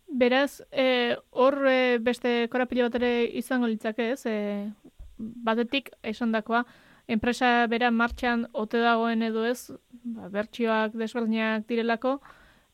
Beraz, 0.07 0.63
e, 0.71 1.17
hor 1.31 1.59
e, 1.67 1.97
beste 1.99 2.47
korapilo 2.49 2.87
bat 2.87 2.95
ere 2.95 3.25
izango 3.39 3.67
litzake 3.67 4.11
ez, 4.13 4.25
e, 4.25 4.71
batetik 5.17 5.91
esandakoa, 6.01 6.63
enpresa 7.07 7.67
bera 7.67 7.91
martxan 7.91 8.47
ote 8.53 8.79
dagoen 8.79 9.23
edo 9.27 9.43
ez, 9.45 9.71
ba, 10.15 10.29
bertsioak 10.31 10.95
desberdinak 10.95 11.67
direlako, 11.67 12.17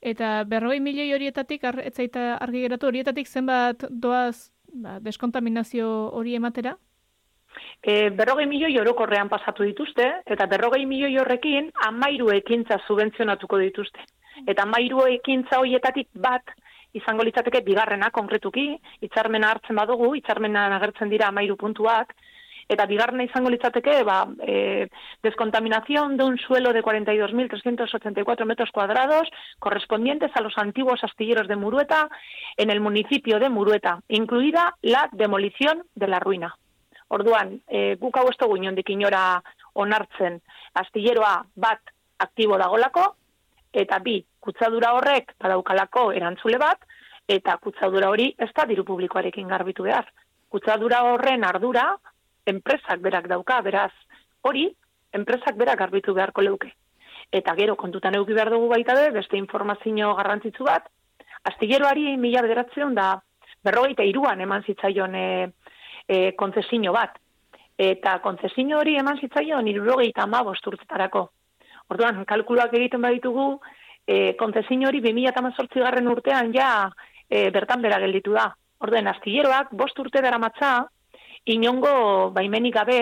eta 0.01 0.43
berrogei 0.45 0.79
milioi 0.83 1.13
horietatik, 1.15 1.63
ar, 1.63 1.79
ez 1.81 1.95
zaita 1.95 2.37
argi 2.37 2.65
geratu, 2.67 2.89
horietatik 2.91 3.27
zenbat 3.27 3.85
doaz 3.89 4.51
ba, 4.73 4.99
deskontaminazio 4.99 5.87
hori 6.13 6.35
ematera? 6.35 6.75
E, 7.81 8.09
berrogei 8.09 8.45
milioi 8.49 8.77
orokorrean 8.81 9.29
pasatu 9.29 9.65
dituzte, 9.67 10.05
eta 10.25 10.47
berrogei 10.49 10.85
milioi 10.89 11.17
horrekin 11.21 11.69
amairu 11.87 12.29
ekintza 12.33 12.79
subentzionatuko 12.87 13.59
dituzte. 13.61 14.05
Eta 14.47 14.63
amairu 14.63 15.05
ekintza 15.13 15.59
horietatik 15.59 16.09
bat 16.13 16.53
izango 16.93 17.25
litzateke 17.25 17.63
bigarrena 17.65 18.11
konkretuki, 18.13 18.67
hitzarmena 19.01 19.49
hartzen 19.53 19.75
badugu, 19.75 20.13
hitzarmenan 20.19 20.75
agertzen 20.77 21.09
dira 21.09 21.29
amairu 21.31 21.57
puntuak, 21.57 22.13
eta 22.69 22.85
bigarrena 22.89 23.25
izango 23.25 23.49
litzateke, 23.51 23.95
ba, 24.07 24.27
eh, 24.47 24.87
descontaminación 25.23 26.17
de 26.17 26.23
un 26.23 26.37
suelo 26.37 26.71
de 26.73 26.83
42.384 26.83 28.45
metros 28.45 28.71
cuadrados 28.71 29.29
correspondientes 29.59 30.31
a 30.35 30.41
los 30.41 30.57
antiguos 30.57 31.03
astilleros 31.03 31.47
de 31.47 31.55
Murueta 31.55 32.09
en 32.57 32.69
el 32.69 32.79
municipio 32.79 33.39
de 33.39 33.49
Murueta, 33.49 34.01
incluida 34.07 34.75
la 34.81 35.09
demolición 35.11 35.83
de 35.95 36.07
la 36.07 36.19
ruina. 36.19 36.55
Orduan, 37.09 37.61
e, 37.67 37.95
guk 38.01 38.15
hau 38.17 38.29
ez 38.31 38.37
dugu 38.39 38.57
inondik 38.57 38.89
inora 38.89 39.41
onartzen 39.77 40.39
astilleroa 40.81 41.43
bat 41.53 41.91
aktibo 42.17 42.57
dagolako, 42.57 43.15
eta 43.73 43.99
bi, 43.99 44.19
kutsadura 44.39 44.93
horrek 44.93 45.33
badaukalako 45.41 46.11
erantzule 46.13 46.59
bat, 46.61 46.85
eta 47.27 47.57
kutsadura 47.57 48.09
hori 48.09 48.29
ez 48.37 48.51
da 48.55 48.65
diru 48.69 48.85
publikoarekin 48.85 49.47
garbitu 49.47 49.83
behar. 49.87 50.07
Kutsadura 50.49 51.01
horren 51.09 51.43
ardura, 51.43 51.87
enpresak 52.45 53.01
berak 53.01 53.27
dauka, 53.31 53.61
beraz, 53.65 53.91
hori, 54.41 54.67
enpresak 55.13 55.57
berak 55.57 55.79
garbitu 55.79 56.13
beharko 56.13 56.41
leuke. 56.41 56.73
Eta 57.31 57.55
gero, 57.57 57.75
kontutan 57.75 58.15
euki 58.15 58.35
behar 58.37 58.51
dugu 58.53 58.67
baita 58.69 58.93
be, 58.95 59.09
beste 59.15 59.37
informazio 59.37 60.13
garrantzitsu 60.15 60.67
bat, 60.67 60.89
astilleroari 61.49 62.17
mila 62.17 62.43
bederatzen 62.45 62.93
da, 62.95 63.15
berrogeita 63.63 64.03
iruan 64.03 64.41
eman 64.43 64.63
zitzaion 64.67 65.15
e, 65.15 65.27
e, 66.07 66.31
kontzesino 66.37 66.93
bat. 66.93 67.17
Eta 67.77 68.19
kontzesino 68.21 68.77
hori 68.79 68.97
eman 68.99 69.17
zitzaion 69.17 69.67
irurogeita 69.71 70.27
ama 70.27 70.43
bosturtetarako. 70.43 71.29
Orduan, 71.91 72.23
kalkuluak 72.25 72.73
egiten 72.73 73.01
baditugu, 73.01 73.59
e, 74.07 74.35
kontzesino 74.39 74.87
hori 74.89 75.01
2018 75.03 75.83
garren 75.83 76.07
urtean 76.11 76.53
ja 76.55 76.69
e, 77.29 77.49
bertan 77.51 77.81
bera 77.81 77.99
gelditu 78.03 78.33
da. 78.37 78.47
Orduan, 78.83 79.07
astilleroak 79.11 79.73
bost 79.79 79.99
urte 79.99 80.21
dara 80.21 80.39
matza, 80.39 80.73
inongo 81.45 82.31
baimenik 82.35 82.75
gabe, 82.75 83.01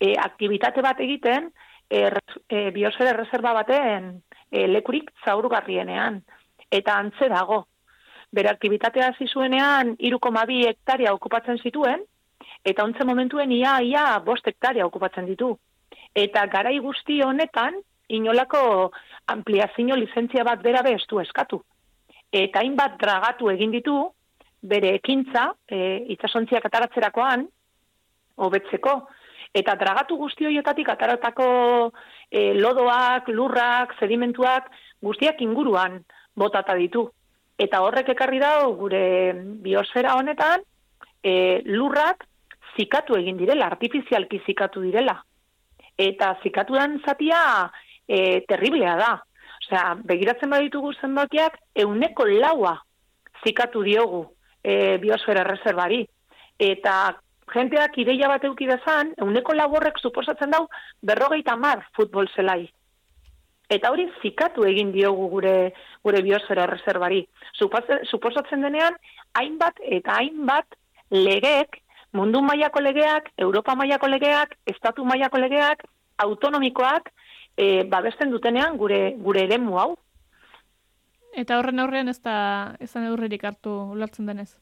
e, 0.00 0.12
aktivitate 0.20 0.82
bat 0.84 1.00
egiten, 1.00 1.50
e, 1.88 2.08
e, 2.48 2.70
biosfera 2.74 3.14
reserva 3.16 3.52
baten 3.60 4.10
e, 4.50 4.66
lekurik 4.66 5.10
zaurgarrienean. 5.24 6.20
Eta 6.70 6.98
antze 6.98 7.28
dago. 7.32 7.64
Bere 8.34 8.50
aktibitatea 8.50 9.12
hasi 9.12 9.28
zuenean 9.30 9.94
3,2 10.02 10.66
hektaria 10.68 11.12
okupatzen 11.14 11.60
zituen, 11.62 12.02
eta 12.66 12.84
ontze 12.84 13.04
momentuen 13.06 13.52
ia, 13.54 13.78
ia 13.80 14.06
bost 14.24 14.48
hektaria 14.50 14.86
okupatzen 14.86 15.28
ditu. 15.30 15.54
Eta 16.14 16.46
garai 16.50 16.78
guzti 16.82 17.20
honetan, 17.22 17.78
inolako 18.08 18.92
ampliazio 19.26 19.96
lizentzia 19.96 20.44
bat 20.44 20.62
bera 20.62 20.82
be 20.82 20.94
ez 20.94 21.04
du 21.08 21.20
eskatu. 21.20 21.62
Eta 22.32 22.60
hainbat 22.60 22.98
dragatu 23.00 23.50
egin 23.50 23.70
ditu, 23.70 23.96
bere 24.62 24.94
ekintza, 24.98 25.52
e, 25.68 25.78
itsasontziak 26.14 26.66
ataratzerakoan, 26.66 27.46
hobetzeko. 28.36 28.96
Eta 29.56 29.76
dragatu 29.80 30.16
guzti 30.20 30.46
horietatik 30.46 30.88
ataratako 30.92 31.46
e, 32.30 32.52
lodoak, 32.58 33.30
lurrak, 33.32 33.94
sedimentuak, 34.00 34.70
guztiak 35.02 35.40
inguruan 35.40 36.02
botata 36.36 36.74
ditu. 36.76 37.06
Eta 37.56 37.80
horrek 37.80 38.10
ekarri 38.12 38.40
dau 38.42 38.74
gure 38.76 39.32
biosfera 39.64 40.16
honetan, 40.18 40.66
e, 41.24 41.62
lurrak 41.64 42.26
zikatu 42.76 43.16
egin 43.16 43.38
direla, 43.40 43.70
artifizialki 43.72 44.42
zikatu 44.44 44.82
direla. 44.84 45.16
Eta 45.96 46.34
zikatudan 46.44 46.98
zatia 47.06 47.70
e, 48.08 48.40
terriblea 48.48 48.96
da. 48.96 49.12
Osea, 49.66 49.96
begiratzen 50.06 50.50
baditugu 50.50 50.92
zenbakiak, 51.00 51.58
euneko 51.74 52.26
laua 52.28 52.76
zikatu 53.44 53.82
diogu 53.82 54.24
e, 54.62 54.98
biosfera 55.02 55.44
reservari. 55.44 56.04
Eta 56.58 57.16
jenteak 57.52 57.98
ideia 58.02 58.28
bat 58.30 58.44
euki 58.44 58.66
dezan, 58.68 59.12
euneko 59.22 59.54
laborrek 59.54 59.98
suposatzen 60.02 60.54
dau 60.54 60.66
berrogeita 61.02 61.56
mar 61.56 61.84
futbol 61.96 62.28
zelai. 62.34 62.64
Eta 63.70 63.90
hori 63.90 64.06
zikatu 64.22 64.62
egin 64.66 64.92
diogu 64.94 65.26
gure 65.30 65.56
gure 66.06 66.22
biosfera 66.22 66.68
reservari. 66.70 67.24
Suposatzen, 67.58 68.62
denean, 68.62 68.94
hainbat 69.34 69.80
eta 69.82 70.20
hainbat 70.20 70.78
legeek, 71.10 71.80
mundu 72.14 72.42
mailako 72.42 72.80
legeak, 72.80 73.32
Europa 73.36 73.74
mailako 73.74 74.08
legeak, 74.12 74.54
estatu 74.66 75.04
mailako 75.04 75.42
legeak, 75.42 75.82
autonomikoak, 76.22 77.10
e, 77.56 77.84
babesten 77.84 78.30
dutenean 78.30 78.76
gure 78.76 79.14
gure 79.18 79.44
eremu 79.44 79.78
hau. 79.78 79.96
Eta 81.36 81.58
horren 81.58 81.80
aurrean 81.80 82.08
ez 82.08 82.20
da 82.22 82.76
ez 82.80 82.92
da 82.92 83.00
neurririk 83.00 83.44
hartu 83.44 83.72
ulertzen 83.92 84.26
denez. 84.26 84.54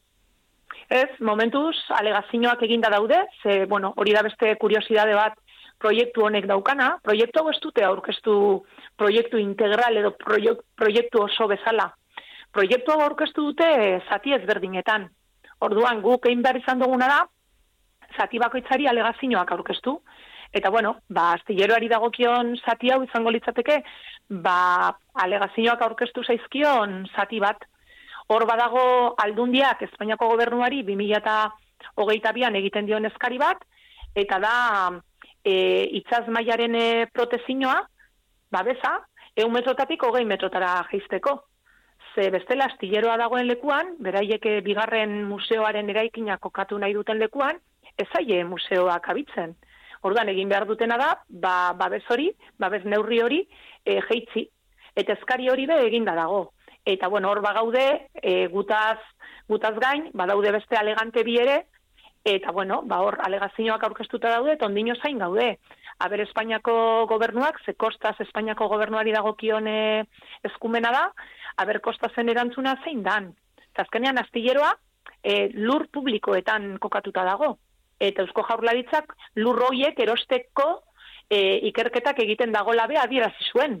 Ez, 0.89 1.09
momentuz, 1.19 1.75
alegazioak 1.89 2.61
eginda 2.67 2.89
daude, 2.89 3.17
ze, 3.41 3.65
bueno, 3.65 3.93
hori 3.95 4.13
da 4.13 4.21
beste 4.25 4.55
kuriosidade 4.61 5.13
bat 5.15 5.37
proiektu 5.79 6.25
honek 6.25 6.47
daukana, 6.47 6.97
proiektu 7.03 7.39
hau 7.41 7.49
ez 7.51 7.59
dute 7.61 7.83
aurkeztu 7.83 8.63
proiektu 8.97 9.37
integral 9.37 9.97
edo 9.97 10.11
proiek- 10.19 10.63
proiektu 10.75 11.23
oso 11.23 11.47
bezala. 11.47 11.89
Proiektu 12.51 12.91
hau 12.91 13.01
aurkeztu 13.01 13.49
dute 13.49 14.01
zati 14.09 14.33
ezberdinetan. 14.33 15.09
Orduan, 15.59 16.01
guk 16.01 16.25
egin 16.27 16.41
behar 16.43 16.59
izan 16.59 16.79
duguna 16.79 17.07
da, 17.07 17.19
zati 18.17 18.39
bakoitzari 18.39 18.87
alegazioak 18.87 19.51
aurkeztu. 19.51 20.01
Eta 20.55 20.69
bueno, 20.71 20.93
ba, 21.09 21.33
astilleroari 21.35 21.89
dagokion 21.91 22.53
zati 22.63 22.91
hau 22.93 23.01
izango 23.03 23.31
litzateke, 23.35 23.81
ba, 24.45 24.93
alegazioak 25.23 25.81
aurkeztu 25.83 26.23
zaizkion 26.23 27.01
zati 27.11 27.41
bat. 27.43 27.65
Hor 28.31 28.45
badago 28.47 28.85
aldundiak 29.21 29.83
Espainiako 29.89 30.29
gobernuari 30.31 30.79
2022an 30.87 32.55
egiten 32.61 32.87
dion 32.87 33.09
eskari 33.11 33.41
bat, 33.41 33.67
eta 34.15 34.39
da 34.39 34.55
e, 35.43 35.57
itzaz 35.99 36.23
mailaren 36.31 36.79
e, 36.79 36.87
protezinoa, 37.11 37.75
babesa, 38.55 38.95
eun 39.35 39.51
metrotatik 39.51 40.07
hogei 40.07 40.23
metrotara 40.23 40.71
jaisteko. 40.93 41.35
Ze 42.15 42.31
bestela 42.31 42.71
astilleroa 42.71 43.19
dagoen 43.19 43.51
lekuan, 43.51 43.97
beraiek 43.99 44.45
eh, 44.47 44.59
bigarren 44.63 45.25
museoaren 45.27 45.91
eraikina 45.91 46.39
kokatu 46.39 46.79
nahi 46.79 46.95
duten 46.95 47.19
lekuan, 47.19 47.59
ez 47.99 48.07
zaie 48.15 48.43
museoak 48.47 49.09
abitzen. 49.11 49.57
Orduan 50.05 50.29
egin 50.29 50.51
behar 50.51 50.67
dutena 50.69 50.97
da, 51.01 51.11
ba, 51.29 51.73
babes 51.77 52.03
hori, 52.13 52.27
babes 52.61 52.83
neurri 52.85 53.21
hori, 53.25 53.39
e, 53.85 53.99
jeitzi. 54.09 54.45
Eta 54.95 55.15
eskari 55.17 55.49
hori 55.49 55.65
be 55.69 55.79
eginda 55.87 56.13
dago. 56.17 56.51
Eta 56.85 57.09
bueno, 57.09 57.31
hor 57.31 57.41
bagaude, 57.41 57.85
e, 58.21 58.35
gutaz, 58.53 58.99
gutaz 59.49 59.73
gain, 59.81 60.11
badaude 60.13 60.51
beste 60.53 60.77
alegante 60.77 61.23
bi 61.25 61.39
ere, 61.41 61.63
eta 62.25 62.51
bueno, 62.51 62.81
ba 62.85 63.01
hor 63.01 63.17
alegazioak 63.25 63.83
aurkeztuta 63.87 64.29
daude, 64.33 64.53
eta 64.53 64.69
ondino 64.69 64.95
zain 65.01 65.17
gaude. 65.21 65.57
Aber 65.97 66.21
Espainiako 66.21 67.07
gobernuak, 67.09 67.61
ze 67.65 67.73
kostaz 67.73 68.15
Espainiako 68.19 68.67
gobernuari 68.67 69.13
dagokion 69.15 69.67
e, 69.67 70.05
eskumena 70.43 70.91
da, 70.91 71.05
aber 71.57 71.81
kostazen 71.81 72.29
erantzuna 72.29 72.77
zein 72.83 73.01
dan. 73.03 73.31
Eta 73.71 73.85
azkenean 73.85 74.21
astilleroa 74.21 74.73
e, 75.23 75.49
lur 75.53 75.87
publikoetan 75.93 76.75
kokatuta 76.83 77.23
dago. 77.25 77.55
Eta 77.99 78.25
Eusko 78.25 78.43
Jaurlaritzak 78.47 79.15
lur 79.39 79.61
hoiek 79.69 79.99
erosteko 79.99 80.67
e, 81.29 81.59
ikerketak 81.69 82.19
egiten 82.25 82.51
dago 82.51 82.73
labe 82.73 82.97
adierazi 82.99 83.49
zuen. 83.53 83.79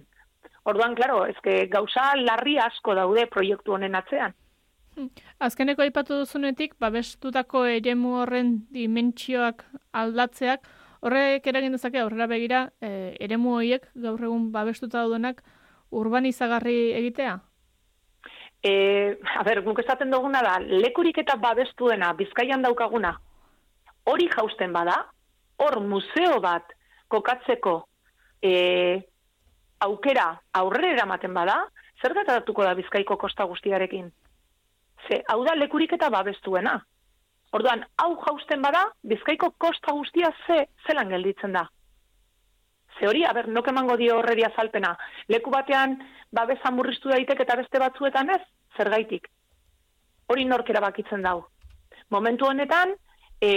Orduan, 0.65 0.95
claro, 0.95 1.25
eske 1.29 1.67
gauza 1.69 2.13
larri 2.17 2.57
asko 2.57 2.95
daude 2.97 3.27
proiektu 3.29 3.75
honen 3.75 3.95
atzean. 3.95 4.33
Azkeneko 5.43 5.83
aipatu 5.83 6.21
duzunetik, 6.21 6.77
babestutako 6.79 7.65
eremu 7.67 8.15
horren 8.21 8.53
dimentsioak 8.71 9.65
aldatzeak, 9.91 10.63
horrek 11.05 11.47
eragin 11.51 11.75
dezake 11.75 11.99
aurrera 11.99 12.27
begira, 12.31 12.61
e, 12.81 13.13
eremu 13.19 13.57
horiek 13.57 13.85
gaur 14.07 14.23
egun 14.23 14.47
babestuta 14.55 15.03
daudenak 15.03 15.43
urbanizagarri 15.91 16.77
egitea? 17.01 17.35
E, 18.65 18.73
a 19.37 19.43
ber, 19.45 19.61
guk 19.67 19.83
esaten 19.83 20.09
duguna 20.09 20.41
da, 20.41 20.55
lekurik 20.63 21.19
eta 21.21 21.35
babestuena 21.37 22.13
bizkaian 22.17 22.63
daukaguna, 22.65 23.13
hori 24.05 24.29
jausten 24.31 24.73
bada, 24.73 24.97
hor 25.57 25.79
museo 25.81 26.39
bat 26.41 26.73
kokatzeko 27.07 27.75
e, 28.41 29.01
aukera 29.85 30.27
aurrera 30.53 30.93
eramaten 30.95 31.33
bada, 31.33 31.57
zer 32.01 32.13
gertatuko 32.17 32.63
da 32.63 32.73
bizkaiko 32.77 33.17
kosta 33.17 33.45
guztiarekin? 33.49 34.11
Ze, 35.07 35.21
hau 35.29 35.43
da 35.45 35.55
lekurik 35.55 35.93
eta 35.97 36.09
babestuena. 36.09 36.79
Orduan, 37.55 37.85
hau 38.01 38.11
jausten 38.25 38.61
bada, 38.61 38.83
bizkaiko 39.03 39.51
kosta 39.61 39.93
guztia 39.95 40.31
ze, 40.45 40.65
zelan 40.87 41.13
gelditzen 41.13 41.55
da. 41.55 41.67
Ze 42.99 43.07
hori, 43.07 43.23
aber, 43.27 43.47
nok 43.51 43.67
emango 43.71 43.97
dio 43.99 44.19
horreri 44.19 44.45
azalpena. 44.47 44.95
Leku 45.31 45.51
batean, 45.51 45.97
babesa 46.31 46.71
murriztu 46.71 47.11
daiteke 47.11 47.43
eta 47.43 47.57
beste 47.59 47.79
batzuetan 47.79 48.31
ez, 48.35 48.41
zergaitik. 48.77 49.27
Hori 50.31 50.45
nork 50.47 50.69
erabakitzen 50.71 51.23
dau. 51.25 51.45
Momentu 52.09 52.47
honetan, 52.47 52.95
e, 53.41 53.51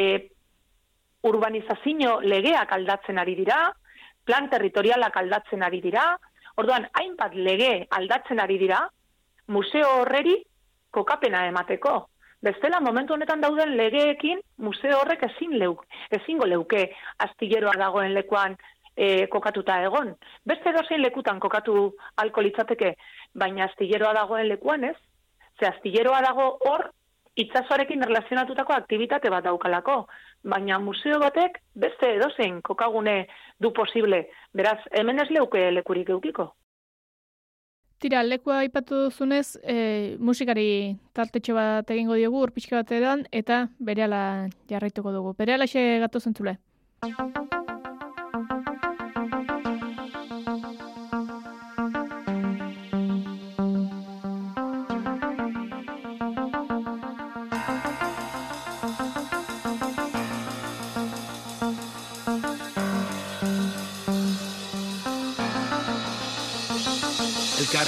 urbanizazio 1.22 2.20
legeak 2.20 2.72
aldatzen 2.72 3.18
ari 3.18 3.34
dira, 3.38 3.72
plan 4.24 4.48
territorialak 4.50 5.16
aldatzen 5.16 5.62
ari 5.62 5.80
dira, 5.80 6.04
orduan, 6.56 6.86
hainbat 7.00 7.34
lege 7.34 7.86
aldatzen 7.98 8.40
ari 8.40 8.58
dira, 8.58 8.82
museo 9.48 9.88
horreri 10.02 10.36
kokapena 10.90 11.46
emateko. 11.48 12.08
Bestela, 12.42 12.78
momentu 12.80 13.14
honetan 13.14 13.40
dauden 13.42 13.74
legeekin, 13.76 14.40
museo 14.62 15.00
horrek 15.00 15.24
ezin 15.26 15.56
leuk, 15.58 15.84
ezingo 16.14 16.46
leuke 16.46 16.84
astilleroa 17.24 17.74
dagoen 17.80 18.14
lekuan 18.14 18.54
e, 18.94 19.26
kokatuta 19.32 19.80
egon. 19.86 20.12
Beste 20.46 20.72
dozein 20.76 21.02
lekutan 21.02 21.40
kokatu 21.42 21.88
alko 22.22 22.44
litzateke, 22.46 22.94
baina 23.34 23.66
astilleroa 23.66 24.14
dagoen 24.20 24.46
lekuan 24.52 24.86
ez, 24.86 24.94
ze 25.58 25.66
astilleroa 25.66 26.22
dago 26.22 26.46
hor 26.70 26.86
itsasoarekin 27.38 28.02
relazionatutako 28.06 28.74
aktivitate 28.74 29.30
bat 29.30 29.44
daukalako, 29.46 30.04
baina 30.44 30.78
museo 30.78 31.18
batek 31.20 31.58
beste 31.74 32.14
edozein 32.16 32.62
kokagune 32.62 33.26
du 33.60 33.72
posible, 33.72 34.26
beraz, 34.54 34.78
hemen 34.92 35.20
ez 35.20 35.30
leuke 35.30 35.70
lekurik 35.72 36.10
eukiko. 36.10 36.52
Tira, 37.98 38.22
lekua 38.22 38.60
aipatu 38.62 39.08
duzunez, 39.08 39.56
e, 39.66 40.14
musikari 40.22 40.94
tartetxo 41.18 41.56
bat 41.56 41.90
egingo 41.90 42.14
diogu, 42.14 42.44
urpixka 42.46 42.78
bat 42.78 42.92
edan, 42.94 43.26
eta 43.32 43.64
berehala 43.82 44.20
jarraituko 44.70 45.10
dugu. 45.12 45.34
Berehala 45.38 45.66
xe 45.66 45.98
gatu 46.04 46.22
zentzule. 46.22 46.58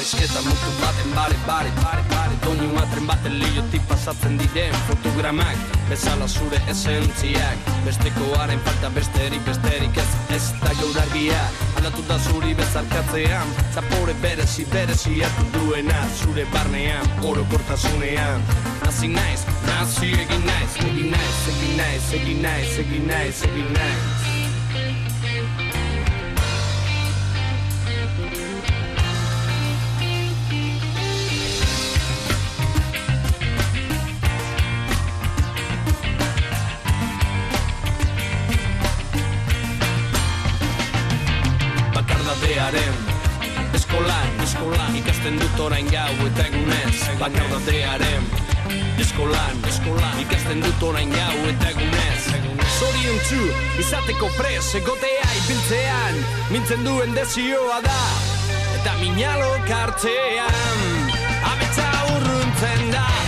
Elkarrizketa 0.01 0.41
mutu 0.49 0.71
baten 0.81 1.11
bare, 1.15 1.35
bare, 1.47 1.71
bare, 1.83 2.03
bare 2.09 2.37
Doinu 2.45 2.77
atren 2.81 3.05
baten 3.07 3.35
liotik 3.37 3.83
pasatzen 3.89 4.39
diren 4.41 4.73
fotogramak 4.87 5.75
Bezala 5.91 6.29
zure 6.29 6.61
esentziak 6.73 7.69
Bestekoaren 7.85 8.63
falta 8.65 8.89
besterik, 8.97 9.45
besterik 9.45 10.01
ez 10.01 10.09
Ez 10.37 10.41
da 10.63 10.73
gaur 10.81 10.97
argia 11.05 11.43
Aldatu 11.77 12.07
da 12.09 12.17
zuri 12.31 12.55
bezarkatzean 12.63 13.53
Zapore 13.75 14.17
berezi, 14.25 14.65
berezi 14.73 15.21
hartu 15.21 15.47
duena 15.59 16.01
Zure 16.17 16.49
barnean, 16.57 17.05
orokortasunean 17.21 18.49
Nazi 18.87 19.13
naiz, 19.13 19.45
nazi 19.69 20.15
egin 20.17 20.49
naiz 20.49 20.81
Egin 20.81 21.13
naiz, 21.13 21.39
egin 21.53 21.79
naiz, 21.85 22.11
egin 22.23 22.45
naiz, 22.49 22.75
egin 22.87 23.09
naiz, 23.13 23.41
egin 23.53 23.73
naiz 23.77 24.30
orain 45.61 45.87
gau 45.93 46.27
eta 46.27 46.47
egunez 46.49 47.17
Bakardadearen 47.21 48.27
Eskolan, 49.01 49.59
eskolan. 49.69 50.17
Ikasten 50.23 50.63
dut 50.65 50.83
orain 50.89 51.13
gau 51.13 51.37
eta 51.51 51.73
egunez 51.75 52.23
Zorion 52.79 53.19
txu, 53.27 53.41
izateko 53.83 54.31
pres, 54.39 54.73
egotea 54.81 55.29
ibiltzean 55.43 56.21
Mintzen 56.55 56.85
duen 56.87 57.13
dezioa 57.17 57.81
da, 57.85 58.01
eta 58.79 58.97
minalo 59.03 59.53
kartzean 59.69 60.85
Abetza 61.53 61.91
urruntzen 62.15 62.87
da, 62.95 63.20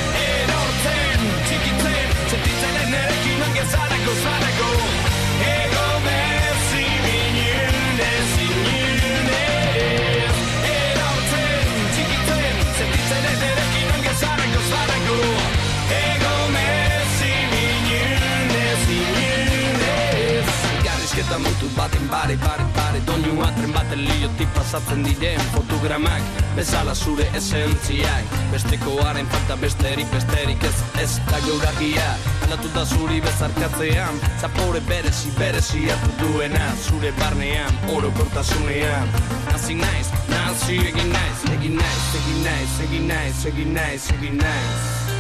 Garrizketa 21.33 21.39
mutu 21.39 21.69
baten 21.77 22.09
bare, 22.09 22.37
bare, 22.37 22.65
bare. 22.77 23.01
Doinu 23.07 23.43
atren 23.43 23.73
baten 23.73 24.01
liotik 24.05 24.49
pasatzen 24.55 25.03
diren 25.03 25.41
fotogramak. 25.53 26.23
Bezala 26.57 26.95
zure 26.95 27.25
esentziak 27.35 28.35
Bestekoaren 28.53 29.27
falta 29.27 29.57
besterik 29.57 30.11
besterik 30.13 30.63
ez 30.63 30.75
ez 31.01 31.17
da 31.31 31.41
geuragia 31.47 32.11
Aldatu 32.45 32.69
da 32.75 32.85
zuri 32.85 33.21
bezarkatzean 33.25 34.21
Zapore 34.41 34.81
berezi 34.89 35.33
berezi 35.39 35.89
hartu 35.89 36.13
duena. 36.21 36.75
Zure 36.85 37.13
barnean, 37.21 37.81
orokortasunean 37.97 39.09
Nazi 39.49 39.79
naiz, 39.81 40.13
nazi 40.29 40.77
egin 40.77 41.09
naiz 41.17 41.49
Egin 41.57 41.81
naiz, 41.81 42.05
egin 42.21 42.45
naiz, 42.45 42.77
egin 42.85 43.09
naiz, 43.09 43.47
egin 43.47 43.75
naiz, 43.81 44.05
egin 44.19 44.39
naiz 44.45 45.12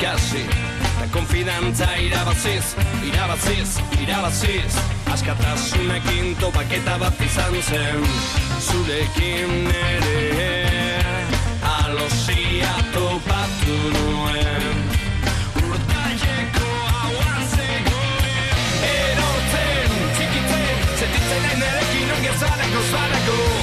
ikasi. 0.00 0.44
Da 1.00 1.06
konfidantza 1.12 1.96
irabaziz, 1.96 2.74
irabaziz, 3.04 3.78
irabaziz. 4.02 4.72
Askatasunekin 5.12 6.36
topaketa 6.40 6.98
bat 6.98 7.20
izan 7.20 7.54
zen 7.62 8.04
Zurekin 8.60 9.68
ere. 9.92 11.02
Alosia 11.62 12.74
topatu 12.92 13.76
nuen. 13.94 14.76
Haua 16.90 17.32
zegoen. 17.52 18.52
Erotzen, 18.92 19.96
txikitzen, 20.16 20.84
sentitzen 20.98 21.42
nahi 21.46 21.56
nerekin 21.64 22.14
ongi 22.16 22.38
zarako 22.40 23.59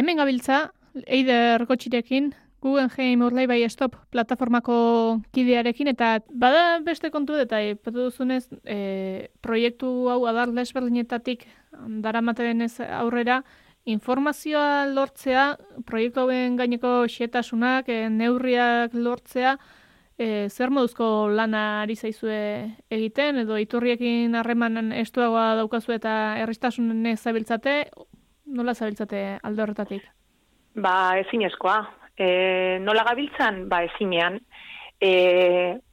Hemen 0.00 0.16
gabiltza, 0.16 0.70
Eider 1.04 1.66
Gotxirekin, 1.68 2.30
Guggenheim 2.64 3.20
Urlaibai 3.20 3.58
Stop 3.68 3.98
plataformako 4.08 4.76
kidearekin, 5.36 5.90
eta 5.92 6.22
bada 6.32 6.78
beste 6.86 7.10
kontu 7.12 7.36
eta 7.36 7.58
ipatu 7.60 8.06
duzunez, 8.06 8.46
e, 8.64 9.28
proiektu 9.44 9.90
hau 10.08 10.22
adar 10.30 10.54
desberdinetatik 10.56 11.44
daramaten 12.06 12.64
ez 12.64 12.78
aurrera, 12.80 13.42
informazioa 13.84 14.86
lortzea, 14.88 15.44
proiektu 15.84 16.24
hauen 16.24 16.56
gaineko 16.56 16.94
xetasunak, 17.04 17.92
e, 17.92 18.08
neurriak 18.08 18.96
lortzea, 18.96 19.58
e, 20.16 20.48
zer 20.48 20.72
moduzko 20.72 21.28
lana 21.28 21.82
ari 21.82 21.98
zaizue 22.00 22.40
egiten, 22.88 23.44
edo 23.44 23.60
iturriekin 23.60 24.32
harreman 24.40 24.94
estuagoa 25.04 25.50
daukazu 25.60 25.92
eta 25.92 26.14
erristasunen 26.40 27.04
zabiltzate, 27.18 27.82
nola 28.56 28.74
zabiltzate 28.74 29.38
alde 29.42 29.62
horretatik? 29.62 30.04
Ba, 30.74 31.18
ezinezkoa. 31.22 31.78
E, 32.16 32.78
nola 32.84 33.04
gabiltzan? 33.08 33.64
Ba, 33.68 33.82
ezinean. 33.88 34.38
E, 35.00 35.10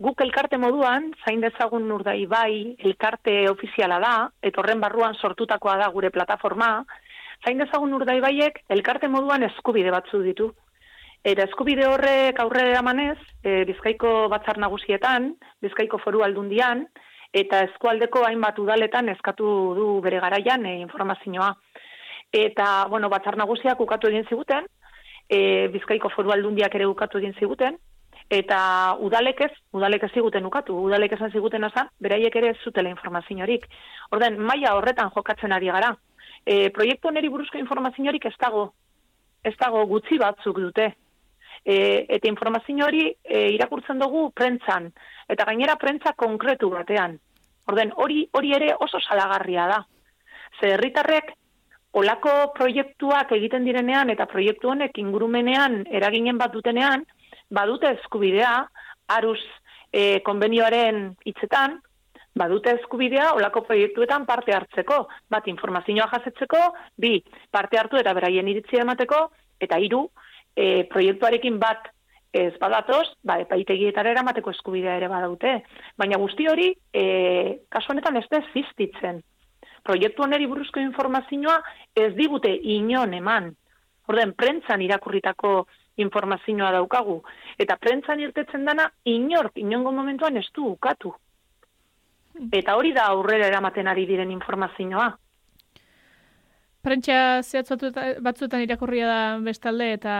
guk 0.03 0.21
elkarte 0.25 0.59
moduan, 0.59 1.13
zain 1.23 1.41
dezagun 1.41 1.87
urdai 1.95 2.25
bai, 2.27 2.75
elkarte 2.83 3.45
ofiziala 3.49 4.01
da, 4.03 4.15
eta 4.43 4.61
horren 4.61 4.83
barruan 4.83 5.15
sortutakoa 5.15 5.77
da 5.79 5.87
gure 5.93 6.11
plataforma, 6.11 6.71
zain 7.45 7.61
dezagun 7.61 7.93
urdai 7.95 8.19
baiek 8.19 8.59
elkarte 8.75 9.07
moduan 9.07 9.47
eskubide 9.47 9.93
batzu 9.95 10.19
ditu. 10.25 10.51
Eta 11.23 11.47
eskubide 11.47 11.87
horrek 11.87 12.39
aurre 12.43 12.67
eramanez, 12.73 13.17
e, 13.43 13.63
Bizkaiko 13.69 14.27
batzar 14.33 14.59
nagusietan, 14.59 15.33
Bizkaiko 15.63 15.99
foru 16.03 16.25
aldundian, 16.27 16.85
eta 17.35 17.63
eskualdeko 17.67 18.23
hainbat 18.27 18.59
udaletan 18.59 19.09
eskatu 19.09 19.47
du 19.77 19.87
bere 20.03 20.19
garaian 20.23 20.65
e, 20.65 20.77
informazioa. 20.83 21.53
Eta, 22.31 22.87
bueno, 22.89 23.09
batzar 23.09 23.37
nagusiak 23.37 23.79
ukatu 23.79 24.09
egin 24.09 24.25
ziguten, 24.27 24.65
e, 25.29 25.67
Bizkaiko 25.71 26.09
foru 26.09 26.31
aldundiak 26.31 26.75
ere 26.75 26.87
ukatu 26.87 27.19
egin 27.19 27.33
ziguten, 27.39 27.77
eta 28.29 28.97
udalek 28.99 29.41
ez, 29.45 29.51
udalek 29.71 30.03
ez 30.03 30.11
ziguten 30.11 30.45
ukatu, 30.45 30.75
udalek 30.89 31.15
esan 31.15 31.31
ziguten 31.31 31.63
azan, 31.63 31.89
beraiek 32.03 32.35
ere 32.35 32.51
ez 32.51 32.57
zutela 32.63 32.91
informaziorik. 32.91 33.67
Orden, 34.11 34.39
maila 34.39 34.75
horretan 34.75 35.11
jokatzen 35.15 35.55
ari 35.55 35.71
gara. 35.71 35.93
E, 36.45 36.69
proiektu 36.75 37.07
oneri 37.07 37.29
buruzko 37.29 37.57
informaziorik 37.57 38.25
ez 38.25 38.35
dago, 38.39 38.71
ez 39.43 39.55
dago 39.59 39.85
gutxi 39.87 40.19
batzuk 40.19 40.59
dute. 40.59 40.91
E, 41.63 42.05
eta 42.15 42.27
informazio 42.27 42.85
hori 42.85 43.07
e, 43.23 43.47
irakurtzen 43.55 43.99
dugu 43.99 44.29
prentzan, 44.31 44.91
eta 45.27 45.47
gainera 45.47 45.75
prentza 45.79 46.13
konkretu 46.15 46.69
batean. 46.69 47.17
Orden, 47.67 47.91
hori 47.95 48.27
hori 48.31 48.53
ere 48.55 48.73
oso 48.79 48.99
salagarria 48.99 49.67
da. 49.67 49.81
Ze 50.59 50.73
herritarrek 50.75 51.33
olako 51.93 52.53
proiektuak 52.57 53.31
egiten 53.37 53.65
direnean 53.65 54.09
eta 54.09 54.27
proiektu 54.29 54.69
honek 54.73 54.97
ingurumenean 54.97 55.83
eraginen 55.99 56.37
bat 56.37 56.53
dutenean, 56.53 57.05
badute 57.49 57.93
eskubidea, 57.99 58.53
aruz 59.07 59.41
e, 59.91 60.19
konbenioaren 60.27 61.15
hitzetan, 61.25 61.79
badute 62.37 62.75
eskubidea 62.77 63.31
olako 63.33 63.63
proiektuetan 63.69 64.25
parte 64.25 64.53
hartzeko, 64.53 65.07
bat 65.29 65.47
informazioa 65.47 66.09
jasetzeko, 66.11 66.59
bi, 66.97 67.17
parte 67.51 67.79
hartu 67.79 67.97
eta 67.97 68.13
beraien 68.13 68.47
iritzia 68.47 68.83
emateko, 68.83 69.27
eta 69.61 69.79
hiru, 69.81 70.03
e, 70.55 70.83
proiektuarekin 70.91 71.57
bat 71.59 71.89
ez 72.37 72.53
badatoz, 72.61 73.07
ba, 73.25 73.39
epaitegietara 73.41 74.11
eramateko 74.13 74.51
eskubidea 74.53 74.97
ere 74.99 75.09
badaute. 75.09 75.53
Baina 75.97 76.19
guzti 76.21 76.45
hori, 76.51 76.69
e, 76.93 77.03
kasu 77.73 77.93
honetan 77.93 78.19
ez 78.19 78.27
da 78.29 78.43
existitzen. 78.43 79.23
Proiektu 79.83 80.23
oneri 80.23 80.47
buruzko 80.47 80.79
informazioa 80.79 81.59
ez 81.95 82.13
digute 82.15 82.53
inon 82.77 83.13
eman. 83.13 83.53
Orden, 84.07 84.33
prentzan 84.33 84.81
irakurritako 84.81 85.67
informazioa 85.97 86.71
daukagu. 86.77 87.21
Eta 87.59 87.77
prentzan 87.81 88.21
irtetzen 88.23 88.65
dana, 88.65 88.89
inork, 89.05 89.57
inongo 89.57 89.91
momentuan 89.91 90.37
ez 90.37 90.47
du 90.55 90.67
ukatu. 90.73 91.13
Eta 92.53 92.75
hori 92.77 92.93
da 92.93 93.07
aurrera 93.11 93.47
eramaten 93.47 93.87
ari 93.87 94.05
diren 94.05 94.31
informazioa. 94.31 95.09
Prentsa 96.85 97.41
zehatzatu 97.43 97.91
batzuetan 98.23 98.63
irakurria 98.63 99.07
da 99.09 99.21
bestalde 99.43 99.91
eta 99.95 100.15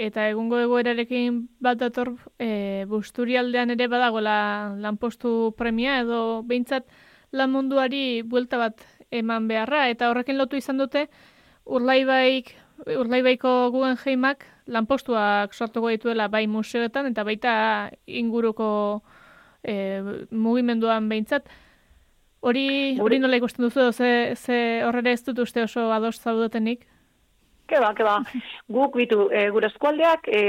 eta 0.00 0.24
egungo 0.32 0.58
egoerarekin 0.58 1.42
bat 1.62 1.78
dator 1.78 2.14
e, 2.40 2.84
busturialdean 2.90 3.74
ere 3.74 3.86
badagoela 3.92 4.74
lanpostu 4.80 5.52
premia 5.58 6.00
edo 6.00 6.42
behintzat 6.48 6.88
lan 7.32 7.50
munduari 7.50 8.22
buelta 8.22 8.58
bat 8.58 8.84
eman 9.10 9.48
beharra 9.48 9.88
eta 9.88 10.10
horrekin 10.10 10.38
lotu 10.38 10.56
izan 10.56 10.78
dute 10.78 11.06
Urlaibaik 11.64 12.54
Urlaibaiko 12.86 13.70
Guggenheimak 13.70 14.44
lanpostuak 14.66 15.54
sortuko 15.54 15.90
dituela 15.92 16.28
bai 16.28 16.46
museoetan 16.46 17.10
eta 17.12 17.24
baita 17.24 17.52
inguruko 18.06 18.68
e, 19.62 19.74
mugimenduan 20.30 21.08
behintzat. 21.08 21.46
Hori, 22.42 22.98
hori 22.98 23.20
nola 23.22 23.38
ikusten 23.38 23.68
duzu, 23.68 23.92
ze, 23.92 24.34
ze 24.34 24.56
horrela 24.82 25.12
ez 25.14 25.22
dut 25.22 25.38
uste 25.38 25.62
oso 25.62 25.92
ados 25.94 26.16
zaudetenik? 26.18 26.88
Keba, 27.70 27.92
keba. 27.94 28.16
Guk 28.76 28.96
bitu, 28.98 29.28
e, 29.30 29.46
gure 29.54 29.70
eskualdeak 29.70 30.26
e, 30.26 30.42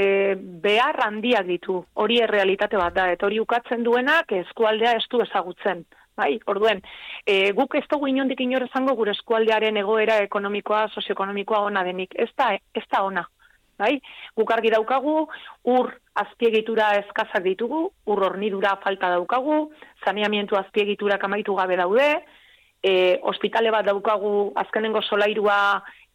behar 0.64 0.98
handiak 1.06 1.46
ditu. 1.48 1.84
Hori 1.94 2.18
errealitate 2.26 2.80
bat 2.82 2.96
da, 2.98 3.12
eta 3.14 3.28
hori 3.30 3.40
ukatzen 3.44 3.86
duenak 3.86 4.34
eskualdea 4.40 4.96
ez 4.98 5.06
du 5.12 5.22
ezagutzen. 5.22 5.86
Bai, 6.16 6.38
orduen, 6.46 6.82
e, 7.26 7.52
guk 7.58 7.74
ez 7.80 7.86
dugu 7.90 8.08
inondik 8.12 8.42
inor 8.44 8.68
esango 8.68 8.94
gure 9.00 9.16
eskualdearen 9.16 9.80
egoera 9.82 10.20
ekonomikoa, 10.28 10.86
sozioekonomikoa 10.94 11.64
ona 11.70 11.82
denik. 11.88 12.14
Ez 12.14 12.30
da, 12.38 12.52
ez 12.54 12.86
da 12.92 13.02
ona. 13.08 13.24
Bai? 13.82 13.96
Guk 14.38 14.52
argi 14.54 14.70
daukagu, 14.70 15.16
ur 15.74 15.90
azpiegitura 16.22 16.92
eskazak 17.00 17.42
ditugu, 17.48 17.88
ur 18.06 18.24
hornidura 18.28 18.76
falta 18.84 19.10
daukagu, 19.16 19.72
saneamientu 20.06 20.60
azpiegiturak 20.60 21.26
amaitu 21.26 21.58
gabe 21.58 21.80
daude, 21.82 22.08
e, 22.84 22.94
ospitale 23.34 23.72
bat 23.74 23.90
daukagu 23.90 24.52
azkenengo 24.60 25.02
solairua 25.02 25.58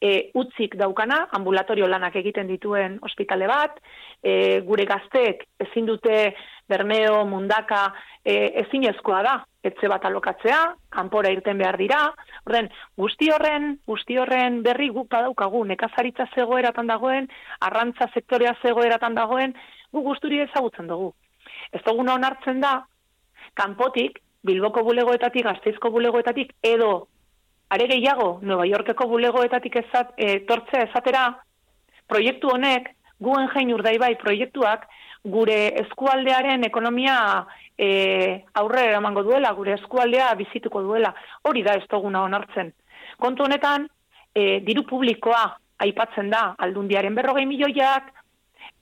e, 0.00 0.30
utzik 0.34 0.76
daukana, 0.78 1.26
ambulatorio 1.32 1.88
lanak 1.88 2.16
egiten 2.20 2.48
dituen 2.48 2.98
ospitale 3.02 3.46
bat, 3.50 3.80
e, 4.22 4.60
gure 4.66 4.86
gazteek 4.86 5.44
ezin 5.66 5.86
dute 5.86 6.18
Bermeo, 6.68 7.24
Mundaka, 7.26 7.88
e, 8.24 8.34
ezinezkoa 8.62 9.22
da, 9.24 9.34
etxe 9.64 9.88
bat 9.90 10.04
alokatzea, 10.04 10.60
kanpora 10.94 11.32
irten 11.32 11.58
behar 11.58 11.78
dira, 11.80 12.02
orden, 12.46 12.70
guzti 12.96 13.30
horren, 13.34 13.78
guzti 13.88 14.18
horren 14.18 14.62
berri 14.62 14.90
guk 14.94 15.08
badaukagu, 15.10 15.64
nekazaritza 15.72 16.28
zegoeratan 16.34 16.86
dagoen, 16.86 17.28
arrantza 17.60 18.10
sektorea 18.14 18.54
zegoeratan 18.62 19.18
dagoen, 19.18 19.56
gu 19.92 20.04
guzturi 20.04 20.42
ezagutzen 20.44 20.86
dugu. 20.86 21.12
Ez 21.72 21.82
duguna 21.84 22.14
onartzen 22.14 22.60
da, 22.64 22.80
kanpotik, 23.58 24.22
Bilboko 24.48 24.84
bulegoetatik, 24.86 25.44
Gasteizko 25.44 25.90
bulegoetatik, 25.90 26.52
edo 26.62 27.08
are 27.68 27.86
gehiago, 27.88 28.38
Nueva 28.42 28.66
Yorkeko 28.66 29.06
bulegoetatik 29.08 29.76
ezat, 29.82 30.14
e, 30.16 30.40
tortzea 30.48 30.86
esatera, 30.88 31.26
proiektu 32.08 32.48
honek, 32.54 32.94
guen 33.20 33.48
jein 33.52 33.72
urdaibai 33.74 34.14
proiektuak, 34.20 34.86
gure 35.28 35.58
eskualdearen 35.82 36.64
ekonomia 36.64 37.18
e, 37.76 37.88
aurrera 38.54 38.94
eramango 38.94 39.24
duela, 39.26 39.52
gure 39.58 39.74
eskualdea 39.76 40.30
bizituko 40.38 40.82
duela. 40.82 41.12
Hori 41.44 41.64
da 41.66 41.74
ez 41.76 41.84
duguna 41.90 42.22
onartzen. 42.24 42.72
Kontu 43.18 43.44
honetan, 43.44 43.88
e, 44.32 44.60
diru 44.64 44.86
publikoa 44.88 45.44
aipatzen 45.84 46.30
da, 46.30 46.54
aldundiaren 46.58 47.14
berrogei 47.18 47.46
milioiak, 47.46 48.12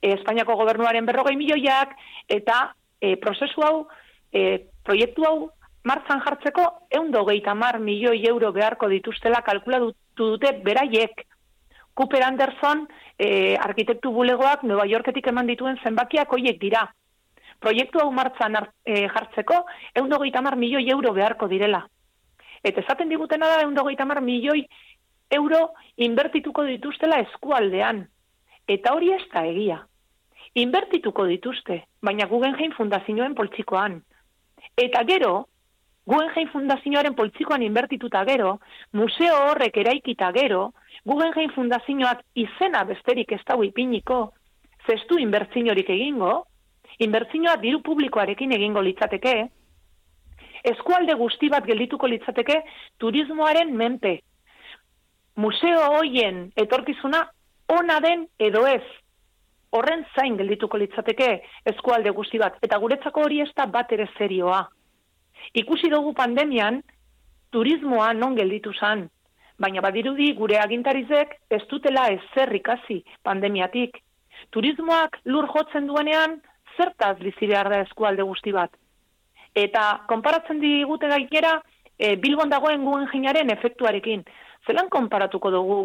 e, 0.01 0.13
Espainiako 0.13 0.55
gobernuaren 0.61 1.05
berrogei 1.09 1.35
milioiak, 1.35 1.97
eta 2.29 2.61
e, 3.01 3.15
prozesu 3.21 3.65
hau, 3.65 3.87
e, 4.31 4.69
proiektu 4.85 5.25
hau, 5.27 5.37
martzan 5.87 6.21
jartzeko, 6.25 6.65
eundo 6.99 7.23
geita 7.29 7.55
mar 7.55 7.79
milioi 7.79 8.19
euro 8.27 8.51
beharko 8.51 8.89
dituztela 8.91 9.41
kalkulatu 9.45 9.93
dute 10.17 10.51
beraiek. 10.65 11.23
Cooper 11.97 12.23
Anderson, 12.23 12.85
e, 13.17 13.55
arkitektu 13.57 14.11
bulegoak 14.13 14.63
Nueva 14.63 14.85
Yorketik 14.85 15.31
eman 15.31 15.47
dituen 15.49 15.79
zenbakiak 15.83 16.33
hoiek 16.33 16.59
dira. 16.61 16.83
Proiektu 17.59 18.03
hau 18.03 18.11
martzan 18.13 18.59
e, 18.85 19.07
jartzeko, 19.13 19.63
eundo 19.95 20.19
geita 20.21 20.43
mar 20.45 20.57
milioi 20.57 20.85
euro 20.93 21.13
beharko 21.13 21.47
direla. 21.47 21.81
Eta 22.63 22.83
esaten 22.83 23.09
digutena 23.09 23.49
da, 23.49 23.63
eundo 23.65 23.87
geita 23.87 24.05
mar 24.05 24.21
milioi 24.21 24.67
euro 25.31 25.73
inbertituko 25.97 26.67
dituztela 26.69 27.21
eskualdean. 27.25 28.05
Eta 28.67 28.93
hori 28.93 29.13
ez 29.15 29.23
da 29.33 29.45
egia. 29.47 29.81
Inbertituko 30.57 31.25
dituzte, 31.29 31.83
baina 32.01 32.27
Guggenheim 32.27 32.73
fundazioen 32.77 33.35
poltsikoan. 33.35 34.01
Eta 34.77 35.03
gero, 35.07 35.47
Guggenheim 36.07 36.47
fundazioaren 36.53 37.15
poltsikoan 37.15 37.63
inbertituta 37.65 38.23
gero, 38.27 38.59
museo 38.95 39.35
horrek 39.49 39.77
eraikita 39.83 40.31
gero, 40.31 40.71
Guggenheim 41.03 41.51
fundazioak 41.55 42.21
izena 42.35 42.85
besterik 42.87 43.33
ez 43.35 43.41
dau 43.47 43.59
ipiniko, 43.63 44.19
zestu 44.87 45.19
inbertziniorik 45.19 45.89
egingo, 45.91 46.45
inbertzinioa 47.03 47.57
diru 47.59 47.81
publikoarekin 47.83 48.55
egingo 48.55 48.83
litzateke, 48.87 49.33
eskualde 50.71 51.15
guzti 51.19 51.49
bat 51.51 51.67
geldituko 51.67 52.07
litzateke 52.07 52.61
turismoaren 53.03 53.75
menpe. 53.75 54.21
Museo 55.35 55.91
hoien 55.97 56.47
etorkizuna 56.55 57.25
ona 57.75 57.99
den 57.99 58.25
edo 58.39 58.63
ez, 58.67 58.83
horren 59.75 60.05
zain 60.15 60.39
geldituko 60.39 60.79
litzateke 60.79 61.29
eskualde 61.73 62.15
guzti 62.15 62.39
bat, 62.39 62.57
eta 62.63 62.79
guretzako 62.79 63.27
hori 63.27 63.43
ez 63.43 63.51
da 63.55 63.67
bat 63.67 63.91
ere 63.91 64.07
serioa. 64.17 64.63
Ikusi 65.53 65.89
dugu 65.89 66.13
pandemian, 66.13 66.81
turismoa 67.51 68.13
non 68.13 68.35
gelditu 68.35 68.73
zan, 68.73 69.07
baina 69.57 69.81
badirudi 69.81 70.33
gure 70.37 70.59
agintarizek 70.61 71.37
ez 71.49 71.63
dutela 71.69 72.07
ezer 72.13 72.53
ikasi 72.55 73.03
pandemiatik. 73.23 73.97
Turismoak 74.51 75.17
lur 75.25 75.47
jotzen 75.53 75.87
duenean, 75.87 76.37
zertaz 76.77 77.17
bizi 77.19 77.47
behar 77.47 77.69
da 77.69 77.81
eskualde 77.85 78.23
guzti 78.23 78.53
bat. 78.53 78.71
Eta 79.55 80.03
konparatzen 80.07 80.59
digute 80.61 81.09
gaikera, 81.09 81.55
e, 81.97 82.15
Bilbon 82.15 82.49
dagoen 82.49 82.83
guen 82.85 83.07
jinaren 83.13 83.49
efektuarekin. 83.49 84.23
Zelan 84.67 84.89
konparatuko 84.89 85.51
dugu 85.51 85.79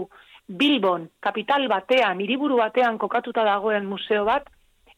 Bilbon, 0.49 1.09
kapital 1.21 1.65
batean, 1.69 2.21
hiriburu 2.21 2.59
batean 2.61 2.99
kokatuta 2.99 3.45
dagoen 3.47 3.87
museo 3.87 4.25
bat, 4.29 4.49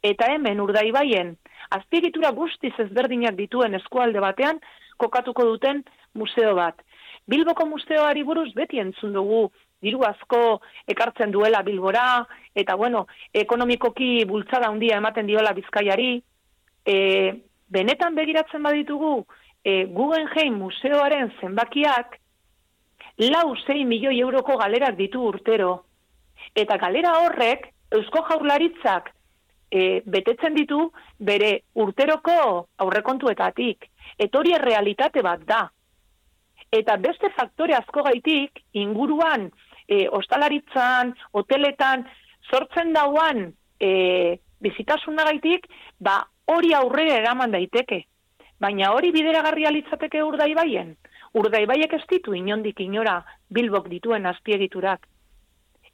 eta 0.02 0.32
hemen 0.32 0.60
urdaibaien, 0.60 1.36
azpiegitura 1.70 2.30
guztiz 2.32 2.72
ezberdinak 2.78 3.36
dituen 3.36 3.74
eskualde 3.74 4.20
batean, 4.20 4.60
kokatuko 4.96 5.44
duten 5.44 5.82
museo 6.14 6.54
bat. 6.54 6.80
Bilboko 7.26 7.66
museoari 7.66 8.22
buruz 8.22 8.50
beti 8.54 8.80
entzun 8.80 9.14
dugu, 9.16 9.48
diru 9.84 10.04
asko 10.06 10.60
ekartzen 10.88 11.32
duela 11.32 11.62
Bilbora, 11.62 12.24
eta 12.54 12.76
bueno, 12.76 13.06
ekonomikoki 13.32 14.24
bultzada 14.28 14.68
handia 14.68 14.98
ematen 15.00 15.26
diola 15.26 15.54
Bizkaiari, 15.56 16.12
e, 16.84 16.96
benetan 17.68 18.14
begiratzen 18.14 18.62
baditugu, 18.62 19.24
e, 19.64 19.84
Guggenheim 19.96 20.60
museoaren 20.60 21.32
zenbakiak, 21.40 22.18
lau 23.30 23.48
6 23.56 23.84
milioi 23.88 24.20
euroko 24.20 24.56
galerak 24.60 24.96
ditu 25.00 25.22
urtero. 25.32 25.84
Eta 26.54 26.76
galera 26.78 27.18
horrek, 27.22 27.70
Eusko 27.94 28.24
Jaurlaritzak 28.28 29.12
e, 29.70 30.02
betetzen 30.06 30.54
ditu 30.54 30.90
bere 31.18 31.64
urteroko 31.74 32.68
aurrekontuetatik. 32.78 33.88
Eta 34.18 34.38
hori 34.38 34.54
realitate 34.60 35.22
bat 35.22 35.44
da. 35.46 35.64
Eta 36.74 36.96
beste 36.98 37.30
faktore 37.36 37.74
asko 37.76 38.02
gaitik, 38.02 38.64
inguruan, 38.72 39.48
e, 39.88 40.06
ostalaritzan, 40.08 41.14
hoteletan, 41.32 42.04
sortzen 42.50 42.92
dauan 42.92 43.46
e, 43.80 44.38
bizitasunagaitik, 44.64 45.68
ba 46.00 46.22
hori 46.50 46.74
aurrera 46.74 47.20
eraman 47.20 47.54
daiteke. 47.54 48.04
Baina 48.60 48.92
hori 48.94 49.10
bideragarria 49.12 49.72
litzateke 49.74 50.22
urdaibaien. 50.22 50.94
Urdaibaiek 51.34 51.92
ez 51.96 52.04
ditu 52.10 52.34
inondik 52.38 52.80
inora 52.80 53.18
bilbok 53.50 53.88
dituen 53.90 54.26
azpiegiturak. 54.30 55.08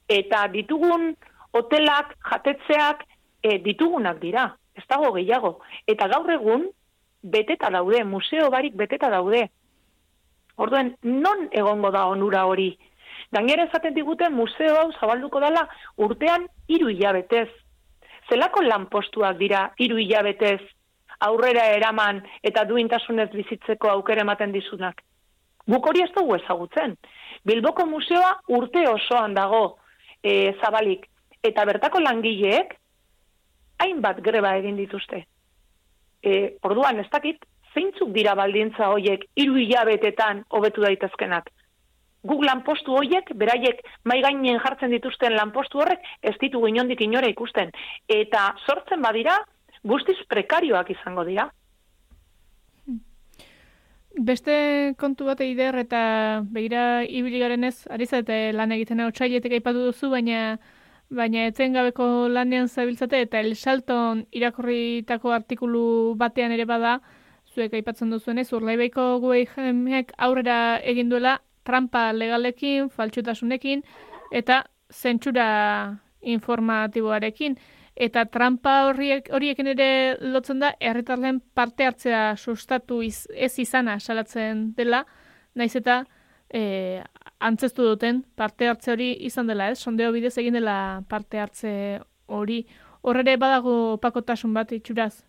Eta 0.07 0.45
ditugun 0.53 1.15
hotelak, 1.57 2.13
jatetzeak, 2.29 3.03
e, 3.43 3.57
ditugunak 3.59 4.19
dira. 4.21 4.55
Ez 4.75 4.85
dago 4.89 5.11
gehiago. 5.13 5.59
Eta 5.87 6.07
gaur 6.07 6.29
egun, 6.31 6.69
beteta 7.21 7.69
daude, 7.69 8.03
museo 8.03 8.49
barik 8.49 8.75
beteta 8.75 9.09
daude. 9.09 9.49
Orduen, 10.55 10.95
non 11.03 11.47
egongo 11.51 11.91
da 11.91 12.05
onura 12.07 12.45
hori? 12.45 12.71
Gainera 13.31 13.65
esaten 13.69 13.93
digute 13.95 14.29
museo 14.29 14.75
hau 14.77 14.91
zabalduko 14.99 15.39
dela 15.39 15.63
urtean 15.97 16.47
hiru 16.67 16.89
hilabetez. 16.91 17.47
Zelako 18.29 18.63
lanpostuak 18.63 19.37
dira 19.39 19.69
hiru 19.79 19.97
hilabetez 19.97 20.59
aurrera 21.21 21.67
eraman 21.77 22.21
eta 22.43 22.65
duintasunez 22.65 23.29
bizitzeko 23.33 23.89
aukera 23.89 24.25
ematen 24.25 24.51
dizunak. 24.51 25.01
Guk 25.69 25.87
hori 25.87 26.03
ez 26.03 26.11
dugu 26.15 26.35
ezagutzen. 26.35 26.97
Bilboko 27.45 27.85
museoa 27.85 28.33
urte 28.57 28.83
osoan 28.89 29.33
dago 29.37 29.77
e, 30.23 30.53
zabalik. 30.61 31.07
Eta 31.43 31.65
bertako 31.65 32.01
langileek 32.01 32.75
hainbat 33.81 34.21
greba 34.25 34.55
egin 34.59 34.77
dituzte. 34.79 35.25
E, 36.21 36.57
orduan, 36.67 36.99
ez 37.01 37.09
dakit, 37.11 37.45
zeintzuk 37.73 38.11
dira 38.15 38.35
baldintza 38.35 38.91
hoiek 38.93 39.25
hiru 39.35 39.57
hilabetetan 39.61 40.43
hobetu 40.49 40.85
daitezkenak. 40.85 41.49
Guk 42.27 42.43
lanpostu 42.45 42.93
hoiek, 42.93 43.31
beraiek 43.33 43.79
mai 44.05 44.19
gainen 44.21 44.59
jartzen 44.61 44.91
dituzten 44.93 45.33
lanpostu 45.33 45.81
horrek, 45.81 46.03
ez 46.21 46.35
ditugu 46.41 46.69
inondik 46.69 47.01
inora 47.01 47.31
ikusten. 47.31 47.71
Eta 48.07 48.51
sortzen 48.67 49.01
badira, 49.01 49.39
guztiz 49.83 50.19
prekarioak 50.29 50.91
izango 50.93 51.25
dira. 51.25 51.47
Beste 54.11 54.53
kontu 54.99 55.25
bat 55.29 55.39
eider 55.41 55.77
eta 55.79 56.01
begira 56.51 57.01
ibili 57.07 57.39
garenez, 57.39 57.87
ari 57.89 58.05
zarete 58.05 58.51
lan 58.53 58.75
egiten 58.75 58.99
otsailetik 59.07 59.55
aipatu 59.57 59.87
duzu, 59.87 60.11
baina 60.11 60.59
baina 61.11 61.45
etzen 61.49 61.73
gabeko 61.75 62.05
lanean 62.31 62.69
zabiltzate 62.69 63.19
eta 63.25 63.39
El 63.43 63.55
Salton 63.55 64.25
irakurritako 64.31 65.33
artikulu 65.35 65.83
batean 66.17 66.53
ere 66.55 66.65
bada, 66.65 66.99
zuek 67.51 67.73
aipatzen 67.75 68.11
duzuenez, 68.13 68.47
urlaibaiko 68.55 69.19
guei 69.23 69.43
jemek 69.45 70.13
aurrera 70.17 70.79
egin 70.93 71.09
duela 71.11 71.39
trampa 71.67 72.11
legalekin, 72.15 72.89
faltsutasunekin 72.89 73.83
eta 74.31 74.63
zentsura 74.91 75.99
informatiboarekin. 76.21 77.57
Eta 78.01 78.23
trampa 78.31 78.87
horiek, 78.87 79.27
horiekin 79.35 79.67
ere 79.73 79.89
lotzen 80.21 80.61
da, 80.63 80.71
herritarren 80.79 81.41
parte 81.53 81.85
hartzea 81.85 82.37
sustatu 82.37 83.01
iz, 83.03 83.27
ez 83.35 83.51
izana 83.59 83.99
salatzen 83.99 84.69
dela, 84.77 85.03
naiz 85.55 85.75
eta 85.75 86.05
e, 86.53 87.03
antzestu 87.39 87.83
duten 87.87 88.23
parte 88.35 88.67
hartze 88.67 88.91
hori 88.91 89.11
izan 89.25 89.47
dela, 89.47 89.71
ez? 89.71 89.79
Sondeo 89.79 90.11
bidez 90.11 90.37
egin 90.37 90.59
dela 90.59 91.01
parte 91.09 91.39
hartze 91.39 91.73
hori. 92.27 92.65
Horre 93.01 93.25
ere 93.25 93.37
badago 93.37 93.97
pakotasun 94.01 94.53
bat 94.53 94.71
itxuraz? 94.71 95.23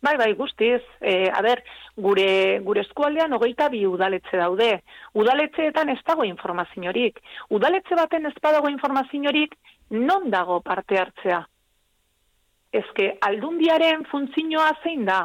Bai, 0.00 0.16
bai, 0.16 0.32
guztiz. 0.38 0.82
E, 1.00 1.26
a 1.34 1.42
ber, 1.42 1.64
gure, 1.96 2.60
gure 2.62 2.84
eskualdean 2.84 3.32
hogeita 3.34 3.66
bi 3.72 3.82
udaletxe 3.86 4.38
daude. 4.38 4.70
Udaletxeetan 5.18 5.90
ez 5.90 5.98
dago 6.06 6.24
informaziorik. 6.28 7.18
Udaletxe 7.50 7.98
baten 7.98 8.30
ez 8.30 8.34
badago 8.42 8.70
informaziorik, 8.70 9.56
non 9.90 10.30
dago 10.30 10.60
parte 10.60 11.00
hartzea? 11.00 11.40
Ezke, 12.78 13.16
aldundiaren 13.26 14.04
funtzioa 14.10 14.70
zein 14.84 15.04
da? 15.08 15.24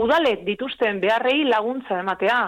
Udalet 0.00 0.46
dituzten 0.46 1.00
beharrei 1.02 1.44
laguntza 1.44 1.98
ematea. 2.00 2.40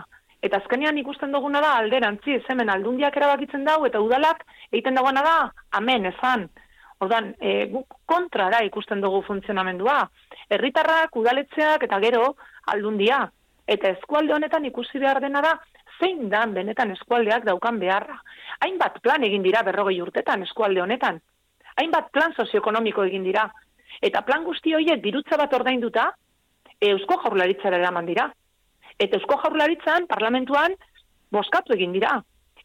Eta 0.43 0.59
azkenean 0.59 0.99
ikusten 0.99 1.31
duguna 1.33 1.61
da 1.63 1.77
alderantziz, 1.79 2.43
hemen 2.51 2.71
aldundiak 2.73 3.17
erabakitzen 3.17 3.65
dau 3.65 3.85
eta 3.87 4.01
udalak 4.03 4.43
egiten 4.73 4.99
dagoena 4.99 5.23
da, 5.23 5.37
amen, 5.79 6.09
ezan. 6.11 6.49
Ordan, 7.03 7.33
e, 7.41 7.67
guk 7.71 7.97
kontrara 8.07 8.63
ikusten 8.67 9.01
dugu 9.03 9.23
funtzionamendua. 9.27 10.01
Herritarrak, 10.51 11.17
udaletzeak 11.19 11.87
eta 11.87 12.01
gero 12.03 12.35
aldundia. 12.75 13.25
Eta 13.67 13.95
eskualde 13.95 14.35
honetan 14.35 14.67
ikusi 14.67 14.99
behar 15.03 15.21
dena 15.23 15.43
da, 15.43 15.55
zein 15.99 16.29
dan 16.31 16.55
benetan 16.55 16.91
eskualdeak 16.97 17.47
daukan 17.47 17.79
beharra. 17.79 18.19
Hainbat 18.67 18.99
plan 19.03 19.23
egin 19.23 19.47
dira 19.47 19.63
berrogei 19.67 20.01
urtetan 20.03 20.43
eskualde 20.43 20.83
honetan. 20.83 21.21
Hainbat 21.79 22.11
plan 22.13 22.35
sozioekonomiko 22.35 23.07
egin 23.07 23.25
dira. 23.27 23.47
Eta 24.03 24.23
plan 24.27 24.45
guzti 24.45 24.75
horiek 24.75 25.03
dirutza 25.03 25.39
bat 25.39 25.55
ordainduta, 25.55 26.11
eusko 26.83 27.19
jaurlaritzara 27.23 27.79
eraman 27.79 28.07
dira. 28.11 28.31
Eta 28.99 29.19
eusko 29.19 29.39
jaurlaritzan, 29.43 30.07
parlamentuan, 30.07 30.75
boskatu 31.33 31.75
egin 31.77 31.93
dira. 31.97 32.19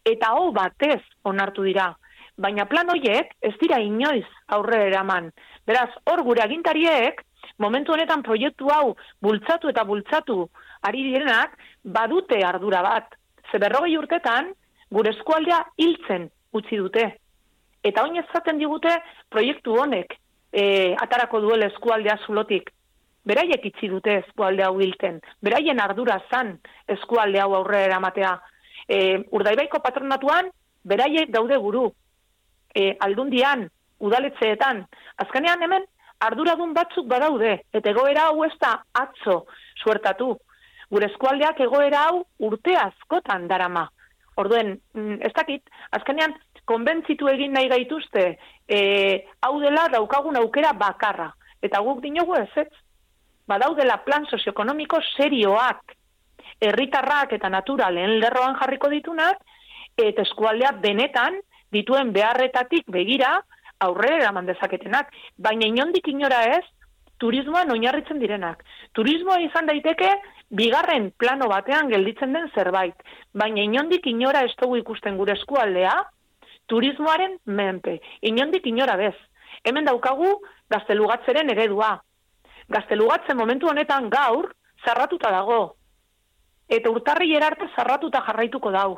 Eta 0.05 0.33
hau 0.33 0.51
batez 0.55 1.01
onartu 1.23 1.63
dira. 1.67 1.93
Baina 2.37 2.67
plan 2.69 2.89
horiek 2.93 3.31
ez 3.41 3.55
dira 3.61 3.79
inoiz 3.81 4.25
aurre 4.47 4.83
eraman. 4.87 5.31
Beraz, 5.65 5.89
hor 6.05 6.21
gure 6.23 6.43
agintariek, 6.43 7.23
momentu 7.57 7.93
honetan 7.93 8.21
proiektu 8.23 8.69
hau 8.69 8.95
bultzatu 9.21 9.71
eta 9.71 9.83
bultzatu 9.83 10.43
ari 10.87 11.03
direnak, 11.09 11.57
badute 11.83 12.43
ardura 12.45 12.83
bat. 12.85 13.15
Ze 13.51 13.57
berrogei 13.57 13.97
urtetan, 13.97 14.51
gure 14.91 15.11
eskualdea 15.15 15.63
hiltzen 15.77 16.29
utzi 16.53 16.77
dute. 16.77 17.07
Eta 17.83 18.03
oin 18.03 18.19
ezaten 18.21 18.59
digute 18.59 18.93
proiektu 19.33 19.75
honek 19.81 20.13
e, 20.51 20.93
atarako 20.99 21.41
duela 21.41 21.69
eskualdea 21.71 22.17
zulotik. 22.25 22.71
Beraiek 23.27 23.65
itzi 23.67 23.89
dute 23.91 24.21
eskualde 24.21 24.63
hau 24.63 24.77
hilten. 24.79 25.19
Beraien 25.43 25.81
ardura 25.83 26.19
zan 26.31 26.53
eskualde 26.87 27.41
hau 27.43 27.53
aurrera 27.57 27.89
eramatea. 27.91 28.37
E, 28.87 28.99
urdaibaiko 29.35 29.81
patronatuan, 29.83 30.47
beraiek 30.87 31.33
daude 31.33 31.57
guru. 31.59 31.89
E, 32.71 32.93
aldundian, 33.03 33.65
udaletzeetan. 33.99 34.85
Azkenean 35.23 35.63
hemen, 35.65 35.85
arduradun 36.23 36.73
batzuk 36.77 37.09
badaude. 37.11 37.57
Eta 37.73 37.91
egoera 37.91 38.29
hau 38.29 38.45
ez 38.47 38.53
da 38.63 38.77
atzo 39.01 39.41
suertatu. 39.83 40.31
Gure 40.89 41.11
eskualdeak 41.11 41.59
egoera 41.67 42.07
hau 42.07 42.23
urte 42.47 42.77
askotan 42.79 43.47
darama. 43.51 43.89
Orduen, 44.39 44.77
mm, 44.93 45.19
ez 45.25 45.33
dakit, 45.35 45.67
azkenean, 45.91 46.35
konbentzitu 46.67 47.27
egin 47.27 47.53
nahi 47.55 47.67
gaituzte, 47.71 48.37
e, 48.67 48.79
hau 49.41 49.57
dela 49.59 49.87
daukagun 49.91 50.37
aukera 50.37 50.73
bakarra. 50.73 51.33
Eta 51.63 51.81
guk 51.81 52.03
dinogu 52.03 52.35
ez 52.37 52.51
ez, 52.55 52.69
badaudela 53.47 53.97
plan 54.05 54.25
sozioekonomiko 54.29 54.99
serioak, 55.15 55.95
herritarrak 56.61 57.33
eta 57.37 57.49
natura 57.49 57.89
lehen 57.91 58.17
lerroan 58.21 58.57
jarriko 58.59 58.89
ditunak, 58.89 59.37
eta 59.97 60.21
eskualdea 60.21 60.71
benetan 60.81 61.39
dituen 61.73 62.13
beharretatik 62.13 62.87
begira 62.87 63.37
aurrera 63.79 64.23
eraman 64.23 64.47
dezaketenak. 64.49 65.11
Baina 65.37 65.67
inondik 65.67 66.07
inora 66.07 66.43
ez, 66.57 66.63
turismoan 67.19 67.71
oinarritzen 67.73 68.19
direnak. 68.21 68.63
Turismoa 68.93 69.39
izan 69.45 69.69
daiteke 69.69 70.09
bigarren 70.49 71.11
plano 71.17 71.49
batean 71.51 71.89
gelditzen 71.91 72.33
den 72.33 72.49
zerbait. 72.55 72.95
Baina 73.33 73.63
inondik 73.63 74.05
inora 74.07 74.43
ez 74.45 74.53
dugu 74.61 74.77
ikusten 74.81 75.17
gure 75.17 75.33
eskualdea, 75.37 75.95
turismoaren 76.67 77.37
menpe. 77.45 77.99
Inondik 78.21 78.65
inora 78.67 78.97
bez. 78.97 79.15
Hemen 79.63 79.85
daukagu 79.85 80.37
gaztelugatzeren 80.69 81.49
eredua. 81.49 81.97
Gaztelugatzen 82.69 83.37
momentu 83.37 83.69
honetan 83.71 84.09
gaur, 84.09 84.51
zarratuta 84.85 85.31
dago. 85.31 85.59
Eta 86.67 86.91
urtarri 86.91 87.33
erarte 87.35 87.69
zarratuta 87.75 88.21
jarraituko 88.25 88.71
dau. 88.71 88.97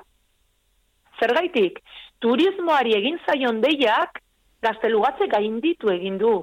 Zergaitik, 1.20 1.78
turismoari 2.20 2.96
egin 2.98 3.20
zaion 3.28 3.62
deiak 3.62 4.22
gaztelugatze 4.66 5.28
gainditu 5.28 5.92
egin 5.94 6.18
du. 6.18 6.34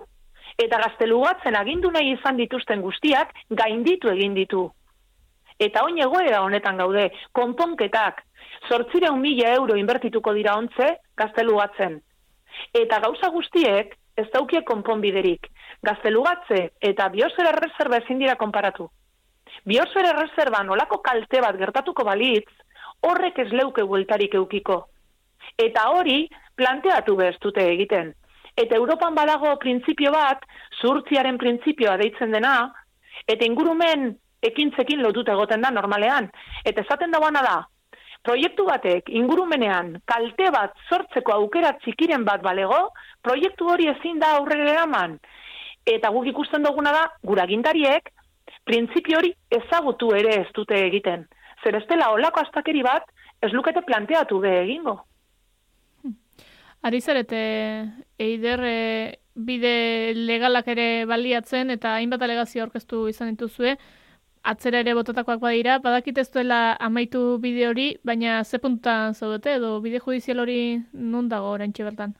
Eta 0.62 0.78
gaztelugatzen 0.84 1.56
agindu 1.58 1.90
nahi 1.90 2.14
izan 2.14 2.38
dituzten 2.40 2.80
guztiak 2.84 3.34
gainditu 3.50 4.08
egin 4.12 4.34
ditu. 4.38 4.68
Eta 5.58 5.82
oin 5.84 5.98
egoera 5.98 6.42
honetan 6.44 6.78
gaude, 6.78 7.10
konponketak, 7.32 8.22
sortzireun 8.68 9.20
mila 9.20 9.52
euro 9.56 9.76
inbertituko 9.76 10.32
dira 10.36 10.56
ontze 10.60 10.88
gaztelugatzen. 11.16 12.00
Eta 12.76 13.00
gauza 13.04 13.28
guztiek 13.34 13.96
ez 14.16 14.26
daukie 14.32 14.62
konponbiderik. 14.64 15.48
Gaztelugatze 15.86 16.60
eta 16.90 17.08
biosfera 17.12 17.52
reserva 17.56 18.00
ezin 18.02 18.18
dira 18.22 18.36
konparatu. 18.40 18.88
Biosfera 19.66 20.12
reservan 20.16 20.70
olako 20.70 21.00
kalte 21.04 21.40
bat 21.44 21.56
gertatuko 21.58 22.04
balitz, 22.04 22.48
horrek 23.06 23.38
ez 23.44 23.50
leuke 23.52 23.84
bueltarik 23.84 24.34
eukiko. 24.34 24.86
Eta 25.58 25.88
hori 25.92 26.26
planteatu 26.56 27.16
behar 27.16 27.36
dute 27.42 27.64
egiten. 27.72 28.12
Eta 28.56 28.76
Europan 28.76 29.14
badago 29.14 29.52
printzipio 29.60 30.12
bat, 30.12 30.40
zurtziaren 30.80 31.36
printzipioa 31.38 31.96
deitzen 32.00 32.32
dena, 32.32 32.72
eta 33.28 33.44
ingurumen 33.44 34.14
ekintzekin 34.42 35.02
lotuta 35.02 35.34
egoten 35.36 35.64
da 35.64 35.70
normalean. 35.70 36.30
Eta 36.64 36.84
esaten 36.86 37.12
dagoana 37.12 37.42
da, 37.44 37.56
proiektu 38.26 38.66
batek 38.66 39.10
ingurumenean 39.20 39.94
kalte 40.10 40.50
bat 40.54 40.74
sortzeko 40.90 41.34
aukera 41.38 41.72
txikiren 41.82 42.24
bat 42.26 42.42
balego, 42.42 42.88
proiektu 43.22 43.70
hori 43.70 43.88
ezin 43.92 44.18
da 44.22 44.34
aurrera 44.38 44.72
eraman. 44.74 45.18
Eta 45.86 46.10
guk 46.14 46.26
ikusten 46.32 46.66
duguna 46.66 46.92
da, 46.94 47.04
guragintariek, 47.22 48.10
printzipio 48.66 49.20
hori 49.20 49.30
ezagutu 49.60 50.10
ere 50.18 50.40
ez 50.40 50.48
dute 50.54 50.78
egiten. 50.88 51.26
Zer 51.62 51.78
ez 51.78 51.84
dela 51.90 52.10
olako 52.14 52.42
astakeri 52.42 52.82
bat, 52.82 53.06
ez 53.42 53.52
lukete 53.54 53.84
planteatu 53.86 54.40
be 54.42 54.56
egingo. 54.64 54.96
Ari 56.86 57.00
zarete, 57.00 57.38
eider 58.22 58.62
e, 58.66 58.80
bide 59.34 59.76
legalak 60.16 60.68
ere 60.74 60.88
baliatzen 61.06 61.70
eta 61.74 61.94
hainbat 61.96 62.22
alegazio 62.26 62.66
aurkeztu 62.66 63.06
izan 63.10 63.32
dituzue, 63.34 63.76
atzera 64.52 64.80
ere 64.84 64.94
botatakoak 64.94 65.40
badira, 65.42 65.78
badakit 65.82 66.18
ez 66.22 66.28
duela 66.30 66.76
amaitu 66.88 67.38
bide 67.42 67.66
hori, 67.68 67.88
baina 68.04 68.42
ze 68.44 68.60
puntan 68.62 69.14
zaudete 69.14 69.56
edo 69.58 69.80
bide 69.80 70.00
judizial 70.04 70.40
hori 70.44 70.60
nun 70.92 71.28
dago 71.28 71.50
oraintxe 71.56 71.84
bertan? 71.84 72.14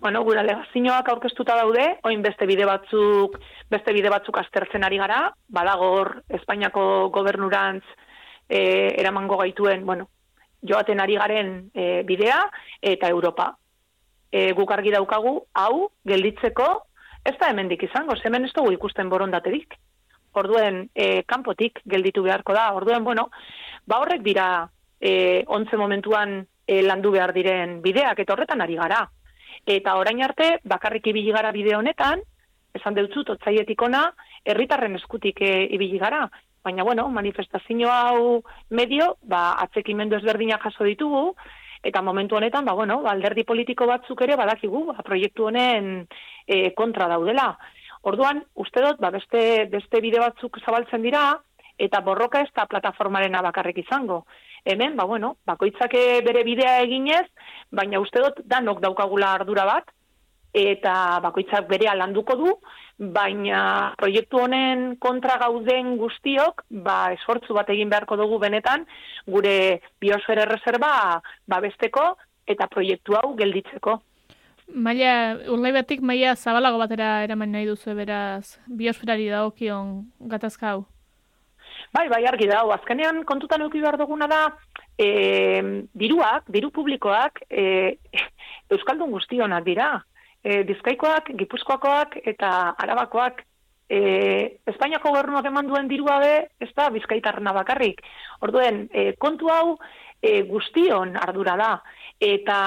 Bueno, 0.00 0.22
gure 0.22 0.40
alegazioak 0.40 1.08
aurkeztuta 1.08 1.56
daude, 1.58 1.84
oin 2.06 2.22
beste 2.22 2.46
bide 2.46 2.66
batzuk, 2.66 3.38
beste 3.70 3.94
bide 3.94 4.10
batzuk 4.10 4.38
aztertzen 4.38 4.84
ari 4.86 4.98
gara, 5.02 5.20
badagor 5.48 6.22
Espainiako 6.38 6.84
gobernurantz 7.14 7.84
e, 8.48 8.60
eramango 9.00 9.38
gaituen, 9.42 9.86
bueno, 9.86 10.08
joaten 10.62 11.02
ari 11.02 11.18
garen 11.18 11.52
e, 11.74 12.02
bidea 12.06 12.38
eta 12.94 13.10
Europa. 13.10 13.52
E, 14.30 14.52
guk 14.56 14.70
argi 14.72 14.94
daukagu, 14.94 15.34
hau, 15.58 15.88
gelditzeko, 16.08 16.68
ez 17.24 17.34
da 17.38 17.50
hemendik 17.50 17.82
izango, 17.86 18.16
hemen 18.24 18.46
ez 18.46 18.52
dugu 18.54 18.72
ikusten 18.74 19.10
borondaterik. 19.10 19.76
Orduen, 20.32 20.88
e, 20.94 21.22
kanpotik 21.28 21.80
gelditu 21.84 22.22
beharko 22.22 22.54
da. 22.56 22.70
Orduen, 22.74 23.04
bueno, 23.04 23.28
ba 23.86 24.00
horrek 24.00 24.22
dira 24.22 24.68
e, 25.00 25.44
ontze 25.46 25.76
momentuan 25.76 26.40
e, 26.66 26.82
landu 26.82 27.12
behar 27.12 27.32
diren 27.34 27.80
bideak, 27.82 28.18
eta 28.22 28.34
horretan 28.34 28.62
ari 28.64 28.78
gara. 28.80 29.02
Eta 29.66 29.96
orain 29.98 30.22
arte, 30.22 30.56
bakarrik 30.64 31.06
ibili 31.12 31.32
gara 31.32 31.52
bide 31.52 31.76
honetan, 31.76 32.22
esan 32.74 32.94
deutzut, 32.96 33.34
otzaietik 33.36 33.82
ona, 33.82 34.06
herritarren 34.44 34.96
eskutik 34.98 35.42
e, 35.42 35.52
ibili 35.76 35.98
gara. 35.98 36.24
Baina, 36.62 36.84
bueno, 36.86 37.08
manifestazio 37.10 37.90
hau 37.90 38.42
medio, 38.70 39.16
ba, 39.22 39.52
atzekimendu 39.64 40.16
ezberdinak 40.20 40.62
jaso 40.62 40.86
ditugu, 40.86 41.32
eta 41.82 42.02
momentu 42.02 42.38
honetan, 42.38 42.64
ba, 42.64 42.74
bueno, 42.78 43.00
alderdi 43.10 43.44
politiko 43.44 43.86
batzuk 43.90 44.22
ere 44.22 44.36
badakigu, 44.38 44.84
ba, 44.92 45.02
proiektu 45.02 45.50
honen 45.50 46.06
e, 46.46 46.70
kontra 46.78 47.08
daudela. 47.10 47.56
Orduan, 48.02 48.42
uste 48.58 48.82
dut, 48.82 48.98
ba, 48.98 49.10
beste, 49.14 49.66
beste 49.70 50.00
bide 50.02 50.18
batzuk 50.18 50.58
zabaltzen 50.64 51.02
dira, 51.06 51.38
eta 51.78 52.00
borroka 52.02 52.42
ez 52.42 52.50
da 52.54 52.66
plataformarena 52.66 53.42
bakarrik 53.46 53.78
izango. 53.84 54.24
Hemen, 54.64 54.96
ba, 54.98 55.06
bueno, 55.06 55.36
bakoitzak 55.46 55.94
bere 56.26 56.42
bidea 56.46 56.80
eginez, 56.82 57.26
baina 57.70 58.00
uste 58.02 58.22
dut 58.22 58.42
danok 58.46 58.82
daukagula 58.82 59.32
ardura 59.38 59.66
bat, 59.66 59.90
eta 60.52 61.20
bakoitzak 61.24 61.68
bere 61.70 61.94
landuko 61.96 62.36
du, 62.36 62.52
baina 62.98 63.94
proiektu 63.98 64.42
honen 64.44 64.96
kontra 65.00 65.38
gauden 65.40 65.96
guztiok, 65.98 66.66
ba, 66.84 67.12
esfortzu 67.16 67.54
bat 67.54 67.70
egin 67.70 67.90
beharko 67.90 68.18
dugu 68.20 68.38
benetan, 68.42 68.84
gure 69.26 69.80
biosfera 70.00 70.44
reserva 70.50 71.20
babesteko 71.48 72.16
eta 72.46 72.66
proiektu 72.66 73.16
hau 73.18 73.34
gelditzeko. 73.38 74.00
Maila, 74.74 75.38
urlaibatik 75.52 76.00
maila 76.00 76.34
zabalago 76.36 76.78
batera 76.78 77.22
eraman 77.24 77.52
nahi 77.52 77.66
duzu 77.66 77.94
beraz, 77.96 78.58
biosferari 78.66 79.28
dagokion 79.28 80.02
gatazka 80.20 80.72
hau. 80.72 80.84
Bai, 81.92 82.08
bai, 82.08 82.24
argi 82.24 82.48
da, 82.48 82.62
azkenean 82.74 83.22
kontutan 83.28 83.60
eduki 83.60 83.82
behar 83.82 83.98
duguna 84.00 84.26
da, 84.30 84.42
e, 84.96 85.08
diruak, 85.92 86.48
diru 86.48 86.70
publikoak, 86.72 87.42
e, 87.50 87.98
Euskaldun 88.72 89.12
guztionak 89.12 89.64
dira. 89.66 89.90
E, 90.42 90.62
Bizkaikoak, 90.66 91.28
Gipuzkoakoak 91.38 92.16
eta 92.24 92.72
Arabakoak, 92.80 93.44
e, 93.92 94.00
Espainiako 94.66 95.12
gobernuak 95.12 95.46
eman 95.50 95.68
duen 95.68 95.88
dirua 95.90 96.18
be, 96.22 96.32
ez 96.64 96.70
da 96.74 96.88
Bizkaitarrena 96.90 97.52
bakarrik. 97.52 98.00
Orduen, 98.40 98.86
e, 98.92 99.12
kontu 99.20 99.52
hau 99.52 99.76
e, 100.22 100.42
guztion 100.48 101.16
ardura 101.20 101.58
da. 101.60 101.72
Eta 102.22 102.58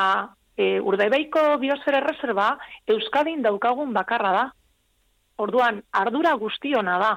e, 0.57 0.79
Urdaibaiko 0.79 1.57
biosfera 1.61 2.01
erreserba 2.03 2.55
Euskadin 2.87 3.41
daukagun 3.45 3.93
bakarra 3.93 4.31
da. 4.31 4.45
Orduan, 5.37 5.81
ardura 5.91 6.33
guztiona 6.39 6.99
da 6.99 7.13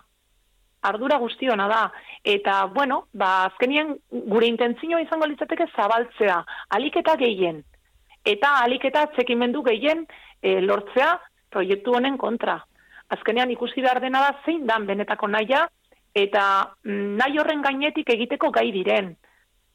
ardura 0.83 1.19
guztiona 1.19 1.69
da. 1.69 1.93
Eta, 2.25 2.67
bueno, 2.67 3.07
ba, 3.13 3.45
azkenien 3.49 3.95
gure 4.11 4.47
intentzioa 4.47 5.03
izango 5.03 5.27
litzateke 5.27 5.69
zabaltzea, 5.77 6.39
aliketa 6.77 7.17
gehien. 7.21 7.63
Eta 8.27 8.59
aliketa 8.65 9.07
txekimendu 9.15 9.63
gehien 9.67 10.05
e, 10.43 10.59
lortzea 10.61 11.17
proiektu 11.51 11.95
honen 11.97 12.19
kontra. 12.19 12.59
Azkenean 13.09 13.51
ikusi 13.51 13.83
behar 13.83 14.03
dena 14.05 14.21
da 14.27 14.35
zein 14.45 14.67
dan 14.69 14.87
benetako 14.87 15.31
naia, 15.33 15.67
eta 16.15 16.43
mm, 16.85 17.15
nahi 17.21 17.39
horren 17.41 17.63
gainetik 17.65 18.11
egiteko 18.15 18.51
gai 18.53 18.69
diren. 18.73 19.15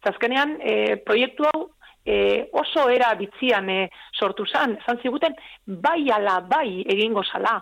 Azkenean, 0.04 0.58
e, 0.62 0.98
proiektu 1.08 1.48
hau 1.50 1.70
e, 2.06 2.50
oso 2.52 2.90
era 2.90 3.14
bitzian 3.16 3.70
e, 3.70 3.90
sortu 4.14 4.46
zan, 4.46 4.78
esan 4.82 5.00
ziguten, 5.02 5.36
bai 5.66 6.10
ala 6.12 6.40
bai 6.42 6.84
egingo 6.88 7.24
zala 7.24 7.62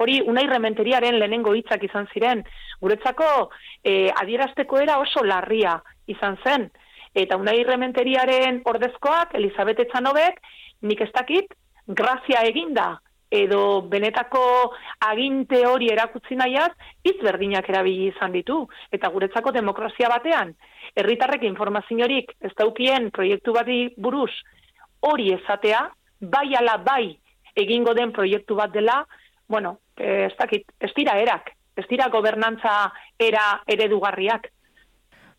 hori 0.00 0.20
unai 0.32 0.46
rementeriaren 0.48 1.18
lehenengo 1.20 1.52
hitzak 1.54 1.84
izan 1.84 2.08
ziren. 2.14 2.42
Guretzako 2.80 3.50
e, 3.84 4.08
adierazteko 4.22 4.80
era 4.80 4.98
oso 5.02 5.24
larria 5.24 5.76
izan 6.08 6.38
zen. 6.44 6.70
Eta 7.14 7.36
unai 7.36 7.58
rementeriaren 7.66 8.62
ordezkoak, 8.70 9.34
Elizabeth 9.36 9.82
Etxanobek, 9.84 10.40
nik 10.88 11.02
ez 11.04 11.10
dakit, 11.12 11.52
grazia 12.00 12.44
eginda, 12.48 12.94
edo 13.30 13.82
benetako 13.82 14.42
aginte 15.06 15.62
hori 15.66 15.90
erakutsi 15.92 16.36
nahiaz, 16.36 16.72
hitz 17.06 17.20
berdinak 17.22 17.68
erabili 17.70 18.10
izan 18.10 18.32
ditu. 18.34 18.64
Eta 18.92 19.08
guretzako 19.08 19.52
demokrazia 19.54 20.10
batean, 20.10 20.54
herritarrek 20.98 21.46
informaziorik 21.46 22.34
ez 22.40 22.52
daukien 22.58 23.10
proiektu 23.14 23.54
bati 23.54 23.80
buruz, 23.96 24.32
hori 25.00 25.32
esatea, 25.32 25.86
bai 26.20 26.48
ala 26.58 26.76
bai 26.84 27.16
egingo 27.56 27.94
den 27.94 28.12
proiektu 28.12 28.54
bat 28.54 28.72
dela, 28.72 29.04
bueno, 29.48 29.78
eh, 29.96 30.26
ez 30.26 30.36
dakit, 30.38 30.66
ez 30.80 30.92
dira 30.96 31.16
erak, 31.18 31.54
ez 31.76 31.86
dira 31.88 32.08
gobernantza 32.08 32.92
era 33.18 33.62
eredugarriak. 33.66 34.50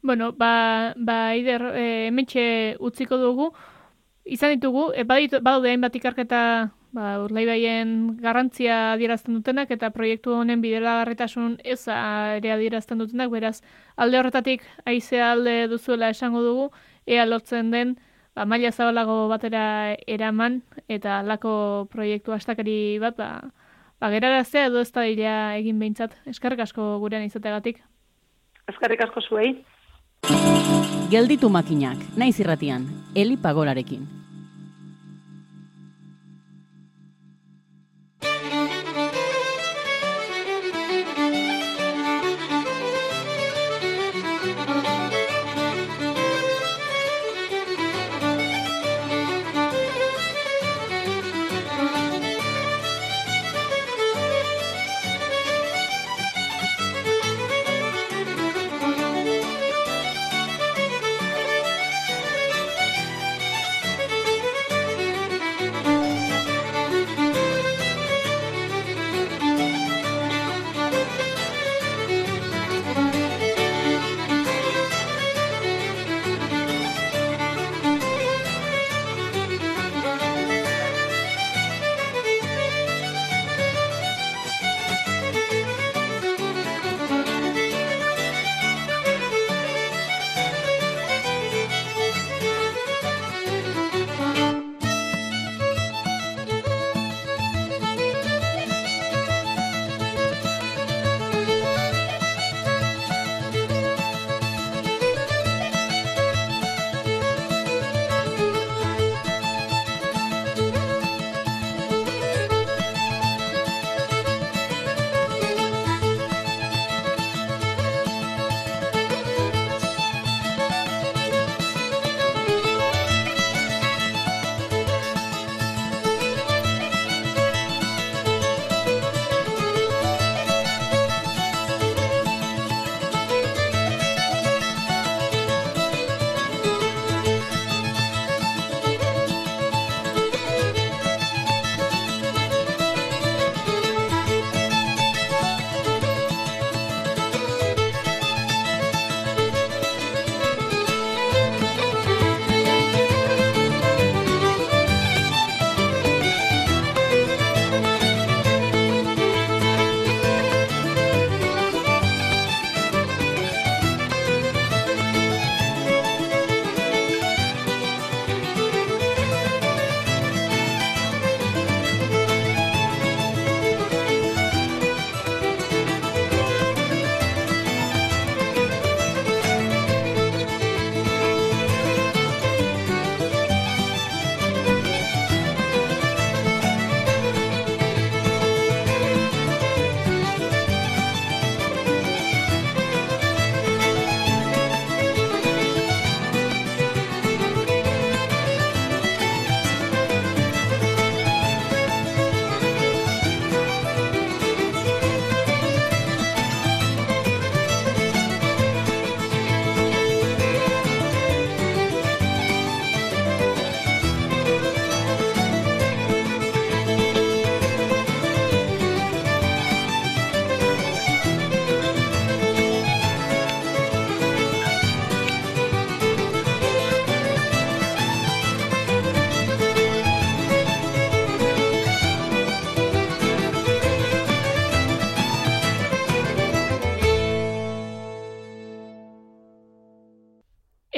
Bueno, 0.01 0.31
ba, 0.33 0.93
ba 0.97 1.35
Ider, 1.37 1.61
e, 1.77 2.07
hementxe 2.07 2.43
utziko 2.81 3.19
dugu, 3.21 3.51
izan 4.25 4.55
ditugu, 4.55 4.89
e, 4.97 5.05
badit, 5.05 5.37
badaude 5.45 5.69
hainbat 5.69 5.95
ikarketa 5.95 6.71
ba, 6.91 7.15
urlaibaien 7.23 8.17
garrantzia 8.21 8.93
adierazten 8.93 9.37
dutenak 9.39 9.71
eta 9.71 9.91
proiektu 9.95 10.35
honen 10.35 10.61
bideragarritasun 10.63 11.57
eza 11.63 11.97
ere 12.37 12.53
adierazten 12.55 13.01
dutenak, 13.01 13.31
beraz, 13.31 13.61
alde 13.95 14.19
horretatik 14.19 14.65
aizea 14.85 15.31
alde 15.33 15.67
duzuela 15.71 16.11
esango 16.11 16.43
dugu, 16.43 16.69
ea 17.07 17.25
lortzen 17.25 17.71
den, 17.71 17.95
ba, 18.35 18.45
maila 18.45 18.71
zabalago 18.71 19.27
batera 19.31 19.95
eraman, 20.07 20.61
eta 20.87 21.19
alako 21.19 21.87
proiektu 21.91 22.35
astakari 22.35 22.99
bat, 22.99 23.17
ba, 23.17 23.31
ba, 23.99 24.11
geraraztea 24.13 24.67
edo 24.69 24.81
ez 24.81 24.91
da 24.91 25.05
egin 25.07 25.79
behintzat. 25.79 26.17
Eskerrik 26.25 26.67
asko 26.67 26.97
gurean 26.99 27.23
izategatik. 27.23 27.81
Eskerrik 28.67 29.07
asko 29.07 29.21
zuei. 29.21 29.53
Gelditu 31.11 31.49
makinak, 31.49 31.99
naiz 32.15 32.39
irratian, 32.39 32.87
Eli 33.15 33.35
Pagolarekin. 33.35 34.20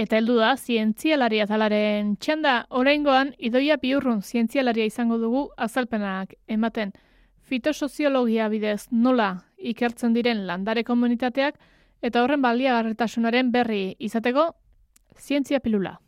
Eta 0.03 0.17
heldu 0.19 0.35
da 0.35 0.49
zientzialaria 0.59 1.45
talaren 1.47 2.15
txanda 2.19 2.53
oraingoan 2.81 3.31
idoia 3.49 3.77
biurrun 3.79 4.19
zientzialaria 4.21 4.89
izango 4.89 5.17
dugu 5.21 5.43
azalpenak 5.67 6.35
ematen. 6.57 6.91
Fitosoziologia 7.47 8.49
bidez 8.51 8.89
nola 8.91 9.29
ikertzen 9.73 10.15
diren 10.17 10.45
landare 10.49 10.83
komunitateak 10.83 11.59
eta 12.03 12.23
horren 12.23 12.43
baliagarritasunaren 12.43 13.51
berri 13.55 13.83
izateko 14.11 14.49
zientzia 15.19 15.63
pilula. 15.63 15.99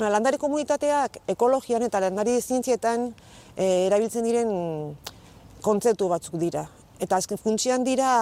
Ba, 0.00 0.08
landare 0.08 0.38
komunitateak 0.40 1.18
ekologian 1.28 1.82
eta 1.84 2.00
landari 2.00 2.38
zientzietan 2.40 3.02
e, 3.52 3.64
erabiltzen 3.84 4.24
diren 4.24 4.52
kontzeptu 5.60 6.06
batzuk 6.08 6.38
dira. 6.40 6.62
Eta 7.04 7.18
azken 7.20 7.36
funtsian 7.36 7.84
dira 7.84 8.12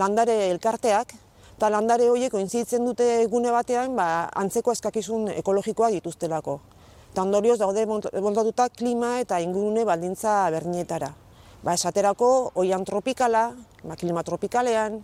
landare 0.00 0.36
elkarteak, 0.46 1.12
eta 1.50 1.68
landare 1.74 2.06
horiek 2.08 2.32
ointzitzen 2.40 2.88
dute 2.88 3.08
gune 3.28 3.52
batean 3.52 3.92
ba, 3.98 4.06
antzeko 4.32 4.72
eskakizun 4.72 5.28
ekologikoak 5.34 5.98
dituztelako. 5.98 6.56
Eta 7.10 7.26
ondorioz 7.28 7.58
daude 7.60 7.84
montatuta 7.84 8.70
klima 8.72 9.18
eta 9.20 9.42
ingurune 9.44 9.84
baldintza 9.84 10.38
bernietara. 10.56 11.12
Ba, 11.60 11.76
esaterako, 11.76 12.30
oian 12.64 12.88
tropikala, 12.88 13.50
ba, 13.84 14.00
klima 14.00 14.24
tropikalean, 14.24 15.02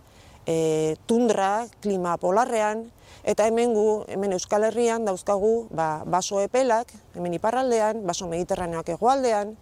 e, 0.49 0.95
tundra, 1.05 1.67
klima 1.85 2.17
polarrean, 2.17 2.87
eta 3.23 3.47
hemen 3.47 3.73
gu, 3.73 4.03
hemen 4.07 4.33
Euskal 4.33 4.67
Herrian 4.69 5.05
dauzkagu 5.05 5.67
ba, 5.71 6.03
baso 6.05 6.41
epelak, 6.41 6.91
hemen 7.15 7.33
iparraldean, 7.39 8.03
baso 8.07 8.27
mediterraneoak 8.31 8.93
egoaldean, 8.95 9.55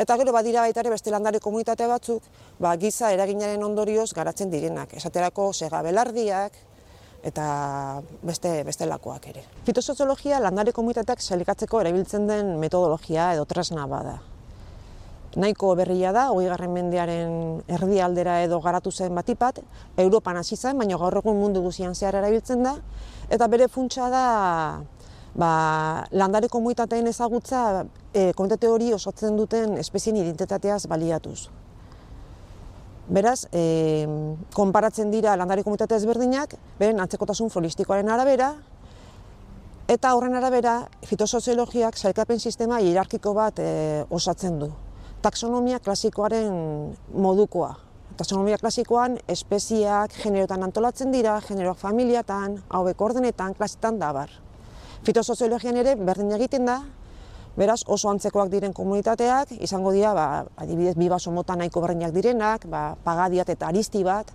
eta 0.00 0.16
gero 0.16 0.32
badira 0.32 0.64
baita 0.66 0.80
ere 0.84 0.94
beste 0.94 1.10
landare 1.10 1.40
komunitate 1.40 1.86
batzuk, 1.86 2.24
ba, 2.58 2.74
giza 2.76 3.12
eraginaren 3.12 3.62
ondorioz 3.64 4.12
garatzen 4.16 4.50
direnak, 4.50 4.94
esaterako 4.96 5.52
sega 5.52 5.82
belardiak, 5.86 6.56
eta 7.22 7.46
beste 8.24 8.62
bestelakoak 8.64 9.30
ere. 9.34 9.44
Fitosoziologia 9.66 10.40
landare 10.40 10.72
komunitateak 10.72 11.20
sailkatzeko 11.20 11.82
erabiltzen 11.84 12.26
den 12.30 12.56
metodologia 12.62 13.34
edo 13.36 13.44
tresna 13.44 13.86
bada 13.86 14.18
nahiko 15.36 15.74
berria 15.78 16.10
da, 16.12 16.28
hogei 16.32 16.48
garren 16.50 16.72
mendearen 16.74 17.34
erdialdera 17.70 18.40
edo 18.42 18.60
garatu 18.60 18.90
zen 18.90 19.14
batipat, 19.14 19.60
Europan 19.96 20.40
hasi 20.40 20.56
zen, 20.56 20.78
baina 20.78 20.98
gaur 20.98 21.16
egun 21.20 21.38
mundu 21.38 21.62
guzian 21.62 21.94
zehar 21.94 22.18
erabiltzen 22.18 22.64
da, 22.66 22.74
eta 23.30 23.46
bere 23.46 23.68
funtsa 23.68 24.08
da 24.10 24.24
ba, 25.34 25.52
landare 26.10 26.48
komunitateen 26.48 27.06
ezagutza 27.06 27.84
e, 28.12 28.32
komunitate 28.34 28.68
hori 28.68 28.92
osatzen 28.92 29.38
duten 29.38 29.78
espezien 29.78 30.18
identitateaz 30.18 30.86
baliatuz. 30.90 31.48
Beraz, 33.10 33.46
e, 33.52 34.06
konparatzen 34.54 35.10
dira 35.10 35.36
landare 35.38 35.62
komunitate 35.62 35.94
ezberdinak, 35.98 36.58
beren 36.78 37.00
antzekotasun 37.06 37.50
floristikoaren 37.50 38.10
arabera, 38.10 38.52
eta 39.90 40.14
horren 40.14 40.34
arabera 40.38 40.84
fitosoziologiak 41.06 41.96
sailkapen 41.98 42.38
sistema 42.38 42.78
hierarkiko 42.82 43.34
bat 43.34 43.58
e, 43.62 44.06
osatzen 44.10 44.58
du 44.58 44.70
taxonomia 45.22 45.80
klasikoaren 45.80 46.52
modukoa. 47.14 47.74
Taxonomia 48.16 48.58
klasikoan 48.58 49.18
espeziak 49.28 50.12
generotan 50.22 50.62
antolatzen 50.64 51.12
dira, 51.12 51.38
generoak 51.46 51.78
familiatan, 51.78 52.58
hauek 52.68 53.00
ordenetan, 53.00 53.54
klasetan 53.54 53.98
dabar. 54.00 54.32
Fitosoziologian 55.04 55.76
ere 55.80 55.94
berdin 55.96 56.32
egiten 56.36 56.68
da, 56.68 56.80
beraz 57.56 57.80
oso 57.86 58.10
antzekoak 58.10 58.50
diren 58.52 58.72
komunitateak, 58.76 59.54
izango 59.60 59.92
dira, 59.96 60.12
ba, 60.16 60.26
adibidez, 60.56 60.96
bi 60.96 61.08
baso 61.08 61.32
mota 61.32 61.56
nahiko 61.56 61.80
berdinak 61.84 62.12
direnak, 62.16 62.66
ba, 62.68 62.94
pagadiat 63.04 63.52
eta 63.56 63.68
aristi 63.68 64.04
bat, 64.04 64.32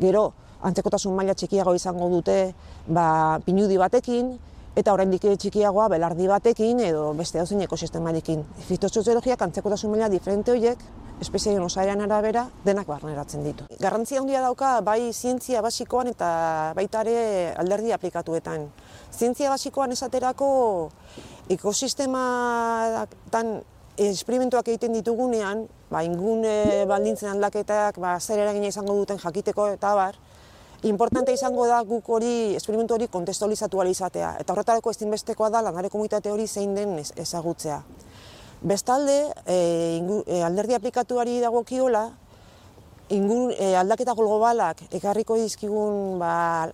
gero 0.00 0.30
antzekotasun 0.64 1.14
maila 1.16 1.34
txikiago 1.36 1.74
izango 1.76 2.08
dute 2.12 2.52
ba, 2.88 3.38
pinudi 3.44 3.76
batekin, 3.80 4.36
eta 4.76 4.92
oraindik 4.92 5.24
txikiagoa 5.40 5.88
belardi 5.88 6.26
batekin 6.28 6.80
edo 6.84 7.14
beste 7.16 7.38
dozein 7.40 7.62
ekosistemarekin. 7.64 8.44
Fitosoziologiak 8.68 9.42
antzekotasun 9.46 9.90
maila 9.94 10.08
diferente 10.12 10.52
horiek, 10.52 10.78
espezieen 11.20 11.62
osaian 11.64 12.00
arabera, 12.04 12.42
denak 12.64 12.86
barneratzen 12.90 13.44
ditu. 13.46 13.64
Garrantzia 13.80 14.20
handia 14.20 14.40
dauka 14.44 14.80
bai 14.84 15.12
zientzia 15.12 15.62
basikoan 15.64 16.08
eta 16.12 16.28
baita 16.76 17.00
ere 17.06 17.54
alderdi 17.56 17.92
aplikatuetan. 17.96 18.68
Zientzia 19.16 19.48
basikoan 19.50 19.92
esaterako 19.96 20.48
ekosistematan 21.56 23.46
esperimentuak 23.96 24.68
egiten 24.68 24.92
ditugunean, 24.92 25.64
ba, 25.88 26.02
ingune 26.04 26.84
baldintzen 26.84 27.30
aldaketak 27.32 27.96
ba, 28.02 28.20
zer 28.20 28.38
eragina 28.44 28.68
izango 28.68 28.92
duten 28.98 29.18
jakiteko 29.22 29.68
eta 29.72 29.94
bar, 29.96 30.14
Importante 30.84 31.32
izango 31.32 31.64
da 31.66 31.80
guk 31.88 32.08
hori, 32.12 32.54
esperimentu 32.54 32.94
hori 32.94 33.08
kontestualizatu 33.08 33.82
izatea, 33.88 34.36
eta 34.40 34.52
horretarako 34.52 34.90
ezinbestekoa 34.90 35.48
da 35.50 35.62
landare 35.62 35.88
komunitate 35.88 36.30
hori 36.30 36.46
zein 36.46 36.74
den 36.74 36.98
ezagutzea. 36.98 37.82
Bestalde, 38.60 39.32
e, 39.46 39.96
ingu, 39.96 40.22
e, 40.26 40.42
alderdi 40.42 40.74
aplikatuari 40.74 41.40
dagokiola, 41.40 42.10
ingun, 43.08 43.52
e, 43.56 43.74
aldaketa 43.76 44.14
globalak 44.14 44.82
ekarriko 44.92 45.36
dizkigun 45.36 46.18
ba, 46.18 46.70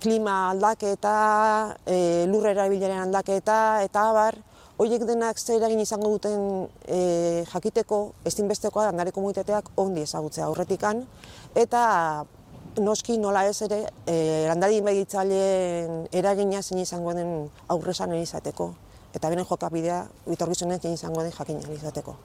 klima 0.00 0.50
aldaketa, 0.50 1.76
e, 1.86 2.26
lurra 2.28 2.50
erabilaren 2.50 3.00
aldaketa, 3.06 3.82
eta 3.82 4.10
abar, 4.10 4.36
horiek 4.76 5.04
denak 5.06 5.38
zer 5.38 5.56
eragin 5.56 5.80
izango 5.80 6.10
duten 6.10 6.68
e, 6.86 7.44
jakiteko, 7.50 8.12
ezinbestekoa 8.28 8.84
da 8.84 8.90
landare 8.92 9.12
komunitateak 9.12 9.72
ondi 9.76 10.04
ezagutzea 10.04 10.46
aurretikan, 10.46 11.06
eta 11.54 12.26
noski 12.80 13.18
nola 13.18 13.44
ez 13.48 13.60
ere, 13.66 13.82
e, 14.06 14.46
landari 14.48 14.80
meditzaileen 14.82 16.08
eragina 16.12 16.62
zein 16.62 16.80
izango 16.82 17.14
den 17.14 17.50
aurresan 17.68 18.14
izateko. 18.18 18.72
Eta 19.14 19.30
beren 19.30 19.46
jokabidea, 19.48 20.02
bitorgizunen 20.26 20.80
zein 20.80 20.94
izango 20.94 21.22
den 21.22 21.32
jakin 21.32 21.62
izateko. 21.74 22.16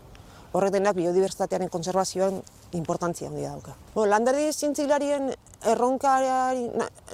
Horrek 0.53 0.75
denak 0.75 0.95
biodibertsitatearen 0.95 1.69
konservazioan 1.73 2.41
importantzia 2.77 3.29
handia 3.29 3.53
dauka. 3.55 3.73
Bo, 3.95 4.05
landari 4.05 4.51
zintzilarien 4.53 5.31
erronka 5.65 6.17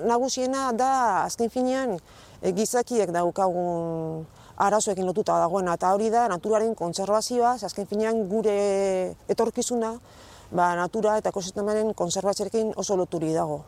nagusiena 0.04 0.72
da, 0.74 0.92
azken 1.24 1.50
finean, 1.50 1.98
e, 2.42 2.52
gizakiek 2.52 3.14
daukagun 3.16 4.26
arazoekin 4.60 5.08
lotuta 5.08 5.38
dagoena, 5.40 5.78
eta 5.80 5.94
hori 5.96 6.10
da 6.12 6.28
naturaren 6.28 6.74
konservazioa, 6.76 7.56
azken 7.64 7.88
finean 7.88 8.26
gure 8.28 9.16
etorkizuna, 9.32 9.94
ba, 10.52 10.74
natura 10.76 11.18
eta 11.20 11.30
ekosistemaren 11.34 11.94
konserbatzerekin 11.98 12.74
oso 12.78 12.98
loturi 12.98 13.34
dago. 13.34 13.64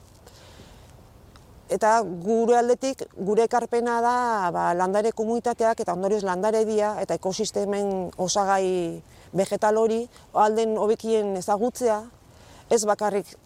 Eta 1.71 2.01
gure 2.03 2.57
aldetik, 2.59 3.05
gure 3.15 3.45
ekarpena 3.47 4.01
da 4.03 4.15
ba, 4.51 4.71
landare 4.75 5.13
komunitateak 5.15 5.79
eta 5.85 5.93
ondorioz 5.95 6.23
landare 6.27 6.65
dia 6.67 6.97
eta 6.99 7.15
ekosistemen 7.15 8.11
osagai 8.19 9.01
vegetal 9.31 9.77
hori 9.79 10.01
alden 10.33 10.75
hobekien 10.77 11.37
ezagutzea, 11.39 12.01
ez 12.69 12.83
bakarrik 12.85 13.37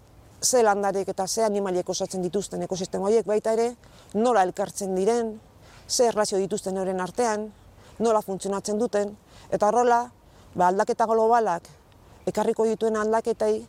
ze 0.42 0.64
landarek 0.64 1.10
eta 1.10 1.28
ze 1.28 1.44
animaliek 1.44 1.90
osatzen 1.90 2.22
dituzten 2.22 2.62
ekosistema 2.66 3.06
horiek 3.06 3.26
baita 3.26 3.54
ere, 3.54 3.76
nola 4.14 4.44
elkartzen 4.44 4.96
diren, 4.96 5.40
ze 5.88 6.08
erlazio 6.08 6.38
dituzten 6.38 6.78
horren 6.78 7.02
artean, 7.02 7.52
nola 8.00 8.22
funtzionatzen 8.22 8.80
duten, 8.80 9.16
eta 9.52 9.70
horrela, 9.70 10.10
ba, 10.56 10.68
aldaketa 10.68 11.06
globalak 11.06 11.70
ekarriko 12.26 12.66
dituen 12.66 12.98
aldaketai 12.98 13.66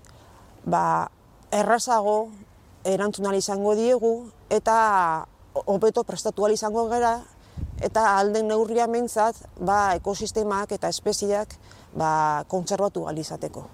ba, 0.65 1.09
errazago 1.53 2.31
erantzun 2.85 3.35
izango 3.35 3.75
diegu 3.75 4.31
eta 4.51 5.27
hobeto 5.67 6.05
prestatu 6.05 6.49
izango 6.49 6.89
gara 6.89 7.21
eta 7.81 8.19
alden 8.19 8.49
neurria 8.49 8.87
mentzat 8.87 9.37
ba, 9.59 9.95
ekosistemak 9.95 10.73
eta 10.73 10.89
espeziak 10.89 11.57
ba, 11.95 12.45
kontserbatu 12.49 13.07
alizateko. 13.09 13.67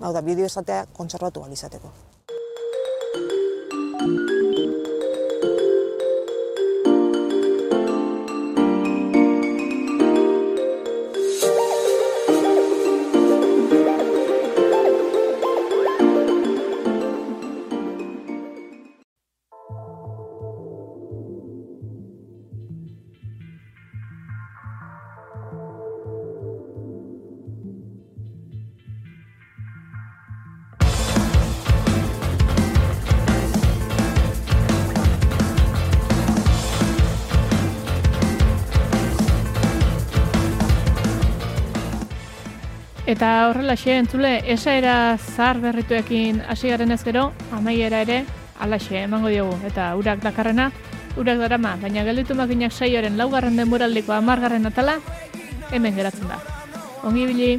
Hau 0.00 0.12
da, 0.12 0.22
biodibertsitatea 0.22 0.86
kontserbatu 0.94 1.42
alizateko. 1.42 1.90
Eta 43.18 43.48
horrela 43.50 43.74
xe, 43.74 43.96
entzule, 43.98 44.28
esaera 44.46 45.18
zahar 45.18 45.58
berrituekin 45.58 46.36
hasi 46.46 46.68
garen 46.70 46.94
ez 46.94 47.00
gero, 47.02 47.24
amaiera 47.50 48.04
ere, 48.04 48.18
alaxe, 48.62 49.00
emango 49.00 49.32
diogu. 49.32 49.56
Eta 49.66 49.88
urak 49.98 50.22
dakarrena, 50.22 50.68
urak 51.18 51.42
darama, 51.42 51.72
baina 51.82 52.04
gelditu 52.06 52.36
makinak 52.38 52.70
saioaren 52.70 53.18
laugarren 53.18 53.58
denboraldiko 53.58 54.14
amargarren 54.14 54.70
atala, 54.70 55.00
hemen 55.72 55.98
geratzen 55.98 56.30
da. 56.30 56.38
Ongi 57.02 57.26
bili. 57.32 57.50